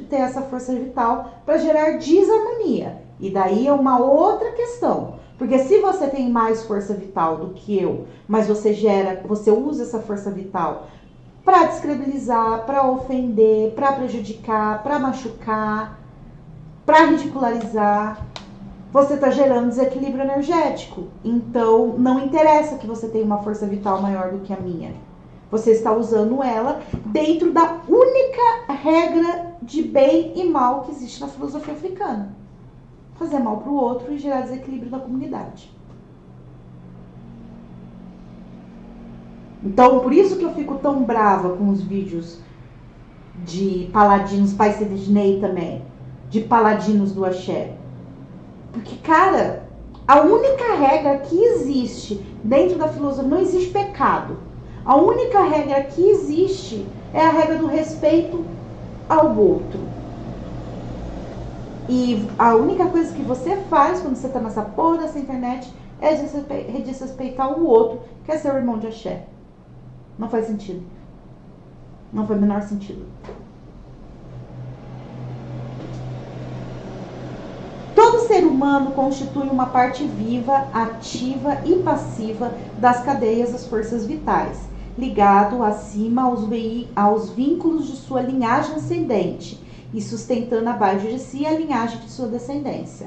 [0.08, 3.03] ter essa força vital para gerar desarmonia.
[3.20, 5.14] E daí é uma outra questão.
[5.38, 9.82] Porque se você tem mais força vital do que eu, mas você gera, você usa
[9.82, 10.86] essa força vital
[11.44, 16.00] para descredibilizar, para ofender, para prejudicar, para machucar,
[16.86, 18.24] para ridicularizar,
[18.92, 21.08] você está gerando desequilíbrio energético.
[21.24, 24.94] Então, não interessa que você tenha uma força vital maior do que a minha.
[25.50, 31.28] Você está usando ela dentro da única regra de bem e mal que existe na
[31.28, 32.43] filosofia africana
[33.18, 35.72] fazer mal para o outro e gerar desequilíbrio na comunidade.
[39.64, 42.38] Então, por isso que eu fico tão brava com os vídeos
[43.44, 45.82] de paladinos, pai Sidney também,
[46.28, 47.74] de paladinos do axé.
[48.72, 49.66] Porque, cara,
[50.06, 54.36] a única regra que existe dentro da filosofia, não existe pecado.
[54.84, 58.44] A única regra que existe é a regra do respeito
[59.08, 59.80] ao outro.
[61.88, 65.70] E a única coisa que você faz quando você tá nessa porra dessa internet
[66.00, 66.14] é
[66.80, 69.26] desrespeitar o outro, que é seu irmão de axé.
[70.18, 70.82] Não faz sentido.
[72.12, 73.04] Não faz o menor sentido.
[77.94, 84.58] Todo ser humano constitui uma parte viva, ativa e passiva das cadeias das forças vitais,
[84.96, 86.48] ligado acima aos,
[86.96, 89.63] aos vínculos de sua linhagem ascendente
[89.94, 93.06] e sustentando abaixo de si a linhagem de sua descendência.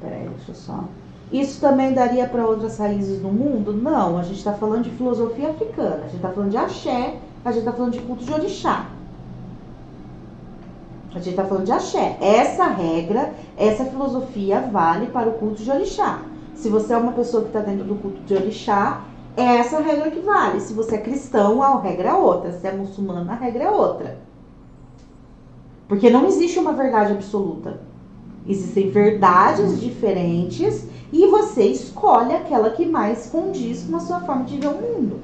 [0.00, 0.84] Peraí, deixa eu só.
[1.32, 3.72] Isso também daria para outras raízes do mundo?
[3.72, 7.52] Não, a gente está falando de filosofia africana, a gente está falando de axé, a
[7.52, 8.86] gente está falando de culto de orixá.
[11.10, 12.16] A gente está falando de axé.
[12.20, 16.22] Essa regra, essa filosofia vale para o culto de orixá.
[16.54, 19.02] Se você é uma pessoa que está dentro do culto de orixá,
[19.38, 20.60] é essa regra que vale.
[20.60, 22.52] Se você é cristão, a regra é outra.
[22.52, 24.18] Se é muçulmano, a regra é outra.
[25.86, 27.80] Porque não existe uma verdade absoluta.
[28.46, 34.58] Existem verdades diferentes e você escolhe aquela que mais condiz com a sua forma de
[34.58, 35.20] ver o mundo.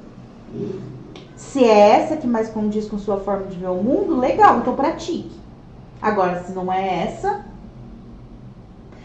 [1.37, 4.59] Se é essa que mais condiz com a sua forma de ver o mundo, legal,
[4.59, 5.35] então pratique.
[6.01, 7.45] Agora, se não é essa.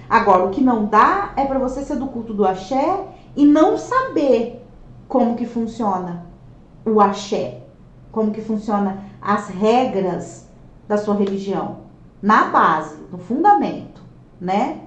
[0.07, 3.05] Agora, o que não dá é para você ser do culto do axé
[3.35, 4.58] e não saber
[5.09, 6.25] como que funciona
[6.85, 7.63] o axé,
[8.11, 10.47] como que funciona as regras
[10.87, 11.79] da sua religião,
[12.21, 14.01] na base, no fundamento,
[14.39, 14.83] né?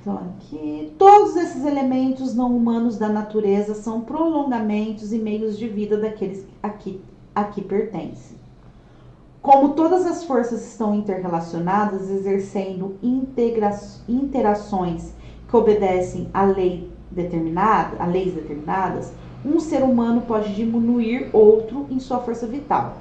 [0.00, 5.98] Então, aqui, todos esses elementos não humanos da natureza são prolongamentos e meios de vida
[5.98, 7.02] daqueles a que,
[7.34, 8.36] a que pertencem.
[9.42, 12.96] Como todas as forças estão interrelacionadas, exercendo
[14.08, 15.15] interações
[15.48, 19.12] que obedecem a lei determinada, a leis determinadas,
[19.44, 22.96] um ser humano pode diminuir outro em sua força vital.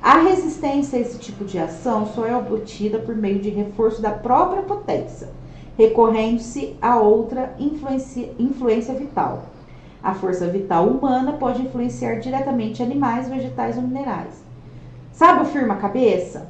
[0.00, 4.12] A resistência a esse tipo de ação só é obtida por meio de reforço da
[4.12, 5.28] própria potência,
[5.76, 9.46] recorrendo-se a outra influência, influência vital.
[10.02, 14.44] A força vital humana pode influenciar diretamente animais, vegetais ou minerais.
[15.10, 16.46] Sabe o firma cabeça?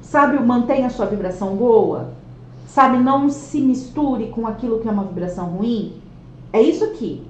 [0.00, 2.15] Sabe o mantenha sua vibração boa?
[2.76, 5.98] Sabe, não se misture com aquilo que é uma vibração ruim.
[6.52, 7.26] É isso aqui.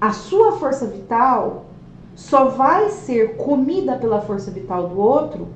[0.00, 1.66] A sua força vital
[2.16, 5.46] só vai ser comida pela força vital do outro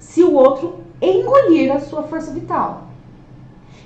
[0.00, 2.88] se o outro engolir a sua força vital.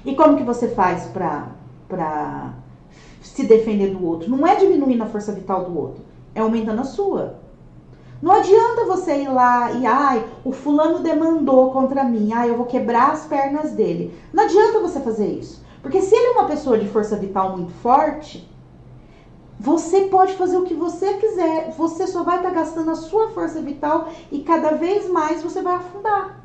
[0.03, 2.55] E como que você faz para
[3.21, 4.31] se defender do outro?
[4.31, 6.03] Não é diminuindo a força vital do outro,
[6.35, 7.35] é aumentando a sua.
[8.21, 12.67] Não adianta você ir lá e, ai, o fulano demandou contra mim, ai, eu vou
[12.67, 14.13] quebrar as pernas dele.
[14.33, 15.63] Não adianta você fazer isso.
[15.81, 18.49] Porque se ele é uma pessoa de força vital muito forte,
[19.59, 23.31] você pode fazer o que você quiser, você só vai estar tá gastando a sua
[23.31, 26.45] força vital e cada vez mais você vai afundar.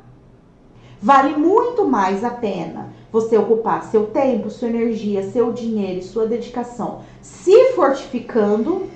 [1.02, 6.26] Vale muito mais a pena você ocupar seu tempo, sua energia, seu dinheiro e sua
[6.26, 8.88] dedicação se fortificando,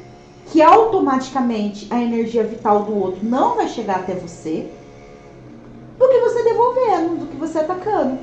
[0.51, 4.70] que automaticamente a energia vital do outro não vai chegar até você,
[5.99, 8.19] do que você devolvendo, do que você atacando.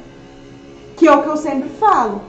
[0.96, 2.22] Que é o que eu sempre falo.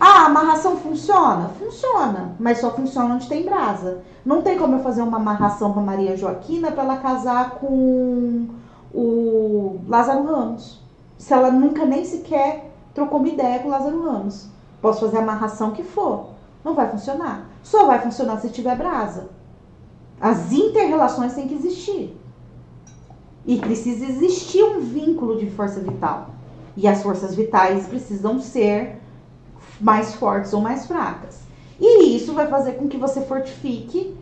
[0.00, 1.50] Ah, a amarração funciona?
[1.60, 4.02] Funciona, mas só funciona onde tem brasa.
[4.24, 8.48] Não tem como eu fazer uma amarração para Maria Joaquina para ela casar com
[8.92, 10.80] o Lázaro Ramos.
[11.18, 14.48] Se ela nunca nem sequer trocou uma ideia com o Lázaro Ramos.
[14.80, 16.31] Posso fazer a amarração que for.
[16.64, 17.48] Não vai funcionar.
[17.62, 19.30] Só vai funcionar se tiver brasa.
[20.20, 22.16] As interrelações têm que existir.
[23.44, 26.30] E precisa existir um vínculo de força vital.
[26.76, 29.00] E as forças vitais precisam ser
[29.80, 31.40] mais fortes ou mais fracas.
[31.80, 34.16] E isso vai fazer com que você fortifique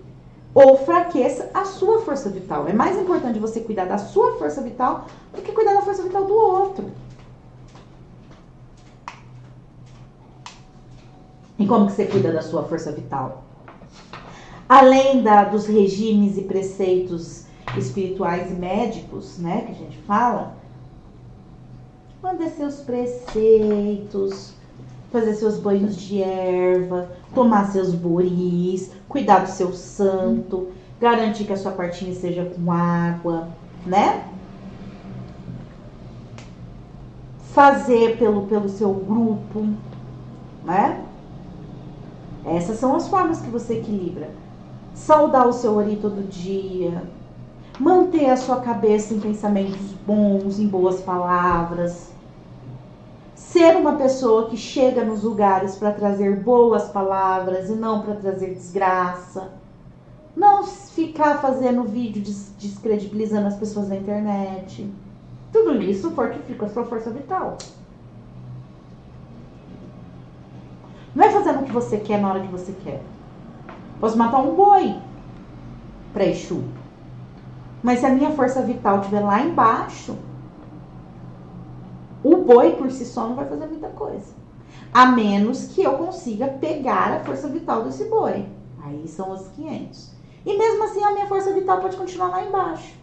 [0.54, 2.66] ou fraqueça a sua força vital.
[2.66, 6.24] É mais importante você cuidar da sua força vital do que cuidar da força vital
[6.24, 6.90] do outro.
[11.60, 13.44] E como que você cuida da sua força vital?
[14.66, 17.44] Além da, dos regimes e preceitos
[17.76, 20.54] espirituais e médicos, né, que a gente fala,
[22.22, 24.54] manter seus preceitos,
[25.12, 30.68] fazer seus banhos de erva, tomar seus boris, cuidar do seu santo,
[30.98, 33.48] garantir que a sua partinha esteja com água,
[33.84, 34.26] né?
[37.52, 39.66] Fazer pelo, pelo seu grupo,
[40.64, 41.04] né?
[42.44, 44.30] Essas são as formas que você equilibra.
[44.94, 47.02] Saudar o seu ori todo dia.
[47.78, 52.10] Manter a sua cabeça em pensamentos bons, em boas palavras
[53.50, 58.54] ser uma pessoa que chega nos lugares para trazer boas palavras e não para trazer
[58.54, 59.50] desgraça.
[60.36, 62.22] Não ficar fazendo vídeo
[62.58, 64.88] descredibilizando as pessoas na internet.
[65.52, 67.58] Tudo isso fortifica a sua força vital.
[71.14, 73.02] Não é fazendo o que você quer na hora que você quer.
[73.98, 74.96] Posso matar um boi
[76.12, 76.64] para Exu.
[77.82, 80.16] Mas se a minha força vital estiver lá embaixo,
[82.22, 84.34] o boi por si só não vai fazer muita coisa.
[84.92, 88.46] A menos que eu consiga pegar a força vital desse boi.
[88.82, 90.10] Aí são os 500.
[90.44, 92.94] E mesmo assim a minha força vital pode continuar lá embaixo.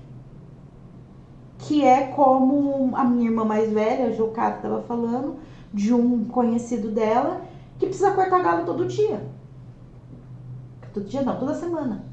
[1.59, 5.35] Que é como a minha irmã mais velha, a Jocata, estava falando,
[5.73, 7.41] de um conhecido dela,
[7.80, 9.22] que precisa cortar galo todo dia.
[10.94, 12.04] Todo dia não, toda semana.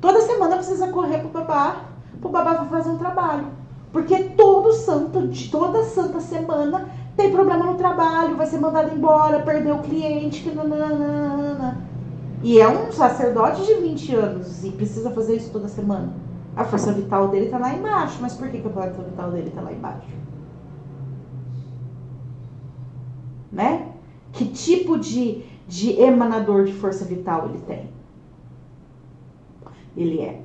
[0.00, 1.84] Toda semana precisa correr pro babá,
[2.20, 3.46] pro babá fazer um trabalho.
[3.92, 9.76] Porque todo santo, toda santa semana tem problema no trabalho, vai ser mandado embora, perdeu
[9.76, 11.86] o cliente, que nananana.
[12.42, 16.12] E é um sacerdote de 20 anos e precisa fazer isso toda semana.
[16.56, 18.18] A força vital dele tá lá embaixo.
[18.20, 20.21] Mas por que, que a força vital dele tá lá embaixo?
[23.52, 23.92] Né?
[24.32, 27.90] Que tipo de, de emanador de força vital ele tem?
[29.94, 30.40] Ele é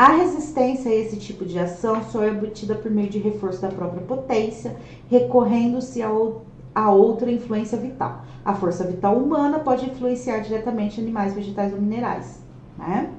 [0.00, 3.68] A resistência a esse tipo de ação só é obtida por meio de reforço da
[3.68, 4.74] própria potência,
[5.10, 8.24] recorrendo-se a outra influência vital.
[8.42, 12.40] A força vital humana pode influenciar diretamente animais, vegetais ou minerais.
[12.78, 13.10] Né?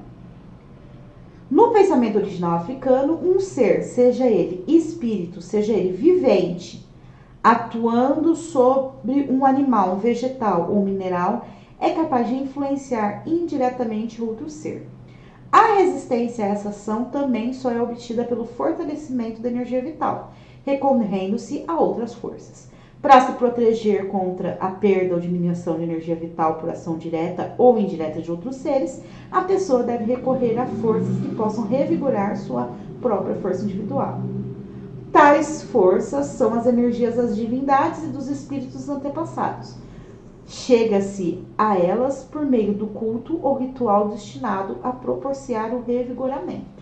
[1.52, 6.82] No pensamento original africano, um ser, seja ele espírito, seja ele vivente,
[7.44, 11.44] atuando sobre um animal, um vegetal ou mineral,
[11.78, 14.88] é capaz de influenciar indiretamente outro ser.
[15.52, 20.32] A resistência a essa ação também só é obtida pelo fortalecimento da energia vital,
[20.64, 22.71] recorrendo-se a outras forças.
[23.02, 27.76] Para se proteger contra a perda ou diminuição de energia vital por ação direta ou
[27.76, 32.70] indireta de outros seres, a pessoa deve recorrer a forças que possam revigorar sua
[33.00, 34.20] própria força individual.
[35.10, 39.82] Tais forças são as energias das divindades e dos espíritos antepassados
[40.46, 46.81] Chega-se a elas por meio do culto ou ritual destinado a proporcionar o revigoramento.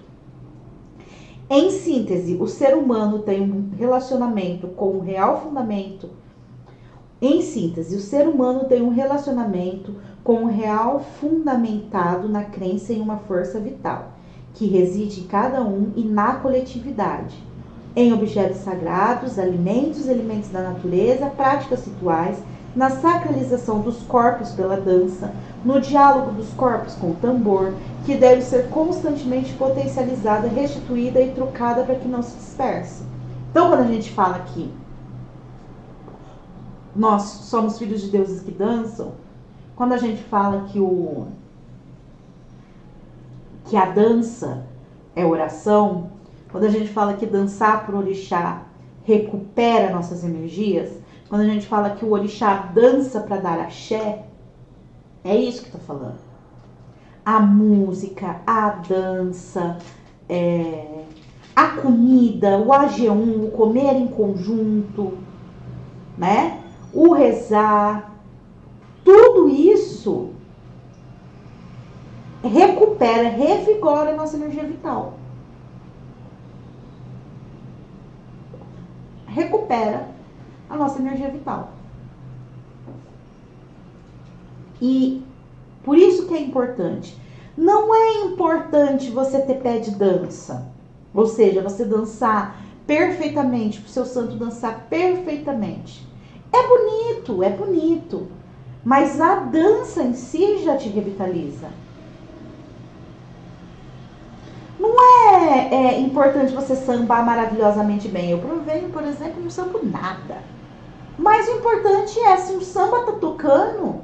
[1.52, 6.08] Em síntese, o ser humano tem um relacionamento com o real fundamento.
[7.20, 13.00] Em síntese, o ser humano tem um relacionamento com o real fundamentado na crença em
[13.00, 14.12] uma força vital,
[14.54, 17.36] que reside em cada um e na coletividade.
[17.96, 22.38] em objetos sagrados, alimentos, elementos da natureza, práticas rituais,
[22.76, 25.32] na sacralização dos corpos pela dança,
[25.64, 27.74] no diálogo dos corpos com o tambor,
[28.06, 33.04] que deve ser constantemente potencializada, restituída e trocada para que não se disperse.
[33.50, 34.72] Então, quando a gente fala que
[36.94, 39.12] nós somos filhos de deuses que dançam,
[39.76, 41.26] quando a gente fala que o
[43.66, 44.66] que a dança
[45.14, 46.10] é oração,
[46.50, 48.62] quando a gente fala que dançar por orixá
[49.04, 50.90] recupera nossas energias,
[51.28, 54.24] quando a gente fala que o orixá dança para dar axé,
[55.24, 56.18] é isso que está falando.
[57.24, 59.78] A música, a dança,
[60.28, 61.04] é,
[61.54, 65.18] a comida, o AG1, o comer em conjunto,
[66.16, 66.62] né?
[66.92, 68.12] O rezar,
[69.04, 70.30] tudo isso
[72.42, 75.14] recupera, revigora a nossa energia vital.
[79.26, 80.08] Recupera
[80.68, 81.72] a nossa energia vital.
[84.80, 85.22] E
[85.82, 87.16] por isso que é importante.
[87.56, 90.66] Não é importante você ter pé de dança.
[91.14, 96.06] Ou seja, você dançar perfeitamente, o seu santo dançar perfeitamente.
[96.52, 98.28] É bonito, é bonito.
[98.84, 101.68] Mas a dança em si já te revitaliza.
[104.78, 108.30] Não é, é importante você sambar maravilhosamente bem.
[108.30, 110.38] Eu provei, por exemplo, não sambo nada.
[111.18, 114.00] Mas o importante é, se o samba tá tocando,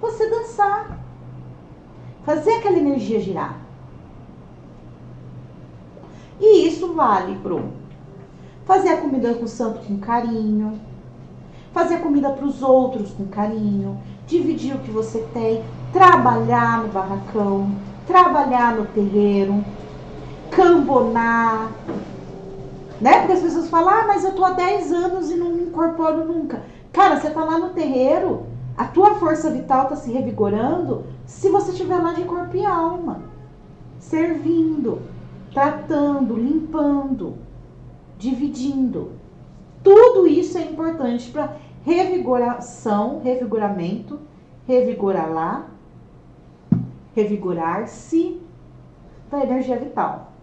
[0.00, 0.98] você dançar.
[2.24, 3.58] Fazer aquela energia girar.
[6.40, 7.62] E isso vale pro
[8.64, 10.80] fazer a comida com o santo com carinho,
[11.72, 15.62] fazer a comida para os outros com carinho, dividir o que você tem,
[15.92, 17.70] trabalhar no barracão,
[18.06, 19.64] trabalhar no terreiro,
[20.50, 21.70] cambonar,
[23.00, 23.18] né?
[23.18, 26.24] Porque as pessoas falam, ah, mas eu tô há 10 anos e não me incorporo
[26.24, 26.62] nunca.
[26.92, 28.46] Cara, você tá lá no terreiro,
[28.76, 33.22] a tua força vital tá se revigorando se você estiver lá de corpo e alma,
[33.98, 35.00] servindo,
[35.52, 37.36] tratando, limpando,
[38.18, 39.12] dividindo.
[39.82, 44.18] Tudo isso é importante para revigoração, revigoramento,
[44.66, 45.66] revigorar lá,
[47.14, 48.40] revigorar-se
[49.30, 50.33] da energia vital.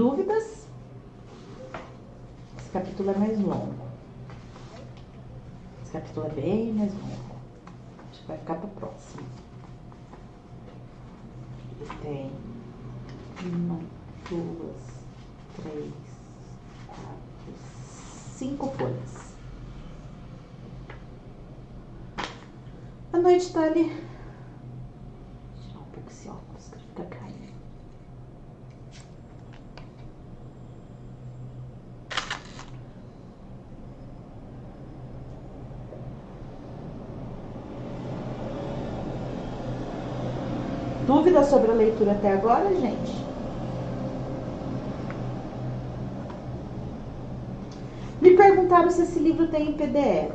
[0.00, 0.66] Dúvidas?
[2.58, 3.74] Esse capítulo é mais longo.
[5.82, 7.36] Esse capítulo é bem mais longo.
[8.10, 9.26] Acho que vai ficar para o próximo.
[11.78, 12.32] Ele tem
[13.44, 13.78] uma,
[14.30, 14.82] duas,
[15.56, 15.92] três,
[16.86, 19.34] quatro, cinco folhas.
[23.12, 23.82] Boa noite, Tali.
[23.82, 27.50] Vou tirar um pouco esse óculos que fica caindo.
[41.06, 43.20] Dúvidas sobre a leitura até agora, gente?
[48.22, 50.32] Me perguntaram se esse livro tem em PDF.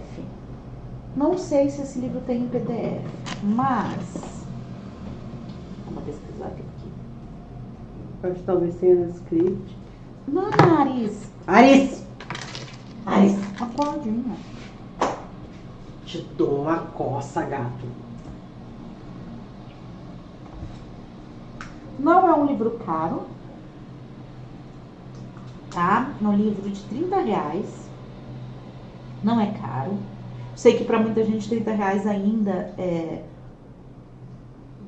[1.16, 3.02] Não sei se esse livro tem em PDF,
[3.42, 4.44] mas.
[5.86, 6.64] Vamos pesquisar aqui.
[8.22, 9.78] Que talvez tenha no script.
[10.28, 11.30] Não, Aris.
[11.48, 12.04] Aris!
[13.06, 14.36] Aris, acordinha.
[16.06, 17.86] Te dou uma coça, gato.
[21.98, 23.24] Não é um livro caro.
[25.72, 26.16] Tá?
[26.22, 27.90] É um livro de 30 reais.
[29.24, 29.98] Não é caro.
[30.56, 33.24] Sei que para muita gente 30 reais ainda é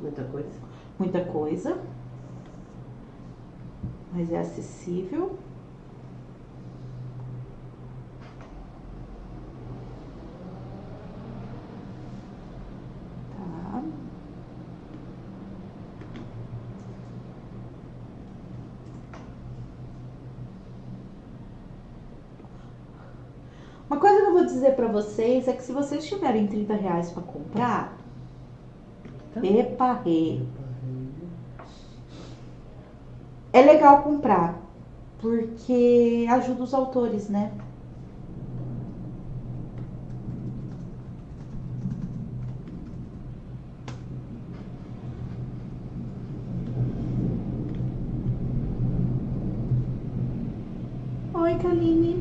[0.02, 0.50] Muita coisa.
[0.98, 1.78] muita coisa.
[4.14, 5.38] Mas é acessível.
[13.32, 13.82] Tá.
[23.90, 27.12] Uma coisa que eu vou dizer pra vocês é que se vocês tiverem 30 reais
[27.12, 27.96] pra comprar,
[29.34, 29.46] Tá.
[29.46, 30.42] epa, re.
[33.54, 34.60] É legal comprar,
[35.20, 37.52] porque ajuda os autores, né?
[51.34, 52.14] Oi, Kaline.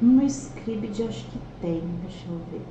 [0.00, 0.22] No
[0.94, 2.62] Scribd acho que tem, deixa eu ver.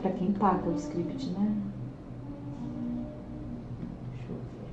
[0.00, 1.56] Pra quem paga o Scribd, né?
[4.12, 4.70] Deixa eu ver.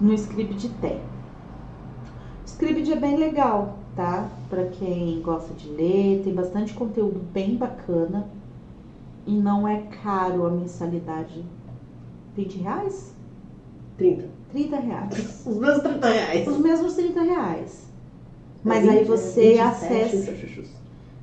[0.00, 0.98] No Scribd tem.
[0.98, 4.28] O Scribd é bem legal, tá?
[4.48, 8.28] Pra quem gosta de ler, tem bastante conteúdo bem bacana
[9.26, 11.44] e não é caro a mensalidade.
[12.34, 13.12] 20 reais?
[13.98, 14.28] 30.
[14.50, 15.46] 30 reais.
[15.46, 16.48] Os meus 30 reais.
[16.48, 17.88] Os mesmos 30 reais.
[18.64, 20.64] Mas É aí 20, você 27, acessa.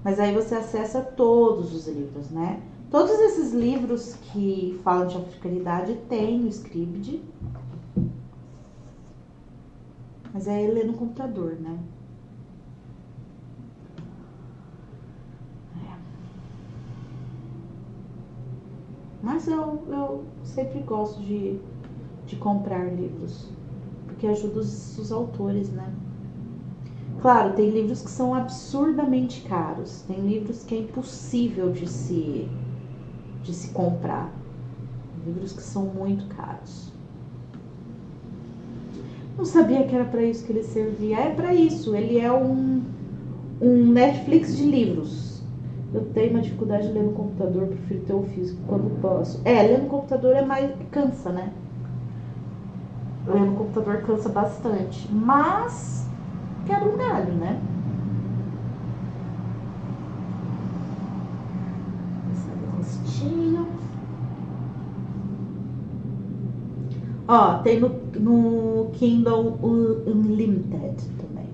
[0.03, 2.61] Mas aí você acessa todos os livros, né?
[2.91, 7.21] Todos esses livros que falam de africanidade tem no Scribd.
[10.33, 11.77] Mas aí é ler no computador, né?
[15.75, 15.95] É.
[19.25, 21.57] Mas eu, eu sempre gosto de,
[22.27, 23.49] de comprar livros.
[24.05, 25.91] Porque ajuda os, os autores, né?
[27.23, 30.03] Claro, tem livros que são absurdamente caros.
[30.03, 32.47] Tem livros que é impossível de se,
[33.41, 34.31] de se comprar.
[35.25, 36.93] Livros que são muito caros.
[39.35, 41.17] Não sabia que era para isso que ele servia.
[41.17, 41.95] É para isso.
[41.95, 42.83] Ele é um,
[43.59, 45.34] um Netflix de livros.
[45.95, 49.39] Eu tenho uma dificuldade de ler no computador, prefiro ter o físico quando posso.
[49.45, 50.69] É, ler no computador é mais.
[50.91, 51.53] cansa, né?
[53.25, 55.09] Ler no computador cansa bastante.
[55.11, 56.05] Mas
[56.65, 57.57] quebra um galho, né?
[62.77, 63.65] Rostinho.
[67.27, 67.89] Ó, tem no,
[68.19, 71.45] no Kindle Un- Unlimited também.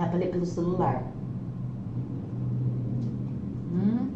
[0.00, 1.02] Dá pra ler pelo celular.
[3.70, 4.08] Hum.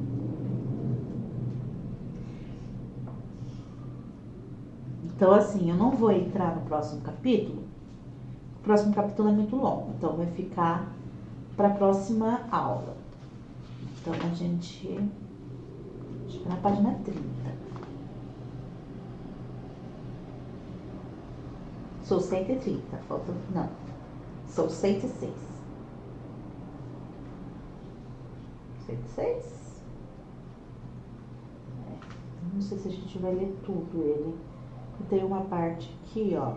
[5.05, 7.65] Então, assim, eu não vou entrar no próximo capítulo.
[8.61, 10.91] O próximo capítulo é muito longo, então vai ficar
[11.55, 12.97] para a próxima aula.
[14.01, 14.89] Então, a gente.
[16.27, 17.21] Acho que é na página 30.
[22.05, 23.35] Sou 130, falta.
[23.55, 23.69] Não.
[24.49, 25.44] Sou 106.
[28.87, 29.83] 106?
[31.87, 34.35] É, não sei se a gente vai ler tudo ele.
[35.11, 36.55] Tem uma parte aqui, ó.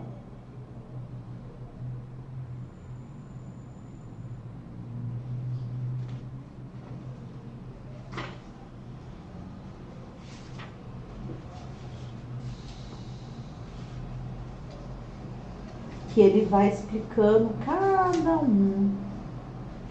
[16.14, 18.96] Que ele vai explicando cada um,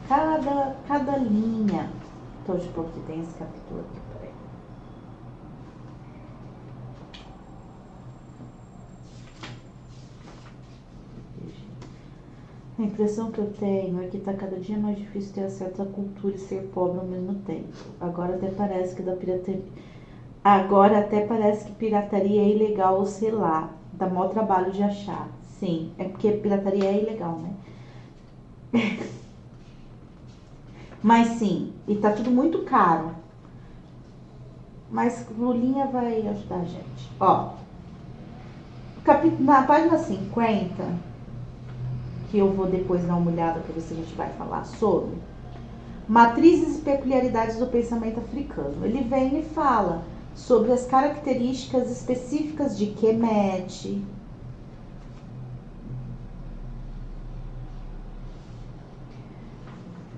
[0.07, 1.89] cada, cada linha.
[3.81, 4.33] Aqui, peraí.
[12.79, 15.85] A impressão que eu tenho é que está cada dia mais difícil ter acesso à
[15.85, 17.67] cultura e ser pobre ao mesmo tempo.
[17.99, 19.63] Agora até parece que da pirataria.
[20.41, 23.73] Agora até parece que pirataria é ilegal ou sei lá.
[23.91, 25.27] Dá maior trabalho de achar.
[25.59, 27.53] Sim, é porque pirataria é ilegal, né?
[31.01, 33.11] Mas sim, e tá tudo muito caro.
[34.89, 37.11] Mas Lulinha vai ajudar a gente.
[37.19, 37.51] Ó,
[39.39, 40.95] na página 50,
[42.29, 45.15] que eu vou depois dar uma olhada para ver se a gente vai falar sobre,
[46.07, 48.85] matrizes e peculiaridades do pensamento africano.
[48.85, 50.03] Ele vem e fala
[50.35, 54.03] sobre as características específicas de Kemet.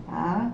[0.08, 0.52] Tá?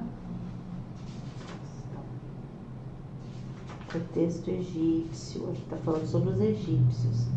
[4.14, 7.28] Texto egípcio, aqui está falando sobre os egípcios.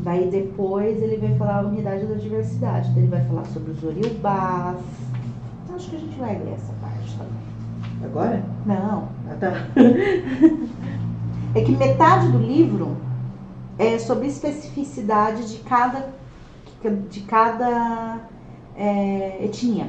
[0.00, 2.90] Daí depois ele vai falar a unidade da diversidade.
[2.90, 4.78] Daí ele vai falar sobre os oriubás.
[5.64, 8.04] Então, acho que a gente vai ler essa parte também.
[8.04, 8.44] Agora?
[8.66, 9.08] Não.
[9.30, 9.52] Ah, tá.
[11.56, 12.96] É que metade do livro
[13.78, 16.12] é sobre especificidade de cada,
[17.08, 18.28] de cada
[18.76, 19.88] é, etnia.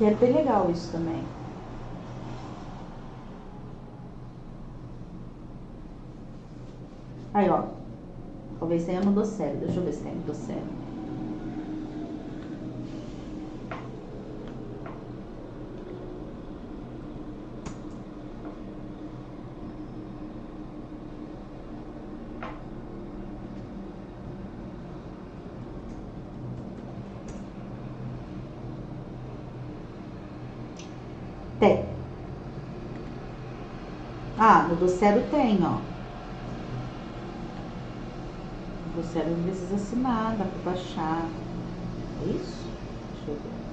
[0.00, 1.22] E é bem legal isso também.
[7.36, 7.64] Aí, ó.
[8.58, 9.60] Talvez tenha no sério.
[9.60, 10.62] Deixa eu ver se tem no sério.
[31.60, 31.84] Tem.
[34.38, 35.85] Ah, no sério tem, ó.
[39.56, 41.24] Precisa assinar, dá pra baixar.
[42.20, 42.68] É isso?
[43.14, 43.66] Deixa eu ver.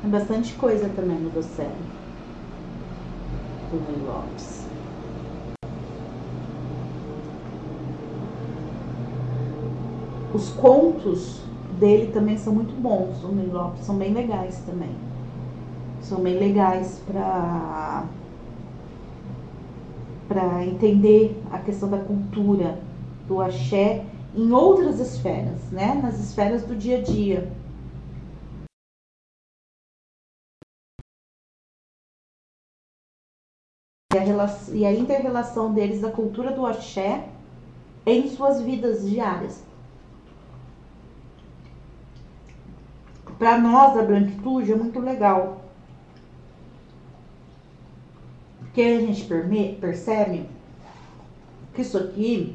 [0.00, 1.74] Tem bastante coisa também no Docero.
[3.72, 4.64] Do Rui Lopes.
[10.32, 11.40] Os contos
[11.80, 14.90] dele também são muito bons, do Rui Lopes, são bem legais também.
[16.02, 18.04] São bem legais para
[20.36, 22.78] para entender a questão da cultura
[23.26, 24.04] do axé
[24.34, 25.94] em outras esferas, né?
[25.94, 27.50] Nas esferas do dia a dia.
[34.12, 37.30] E a, relação, e a inter-relação deles da cultura do axé
[38.04, 39.64] em suas vidas diárias.
[43.38, 45.65] Para nós da branquitude é muito legal.
[48.76, 49.24] Porque a gente
[49.80, 50.46] percebe
[51.74, 52.54] que isso aqui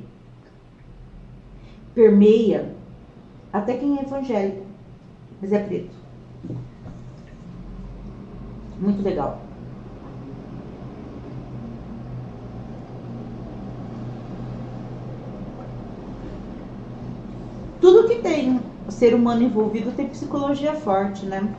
[1.96, 2.76] permeia
[3.52, 4.64] até quem é evangélico,
[5.42, 5.90] mas é preto.
[8.80, 9.42] Muito legal.
[17.80, 21.52] Tudo que tem ser humano envolvido tem psicologia forte, né?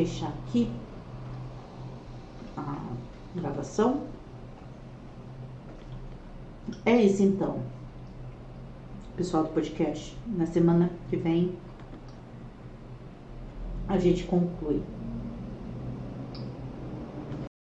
[0.00, 0.70] Fechar aqui
[2.56, 2.74] a
[3.34, 4.06] gravação.
[6.86, 7.60] É isso então,
[9.14, 10.16] pessoal do podcast.
[10.26, 11.54] Na semana que vem
[13.88, 14.80] a gente conclui.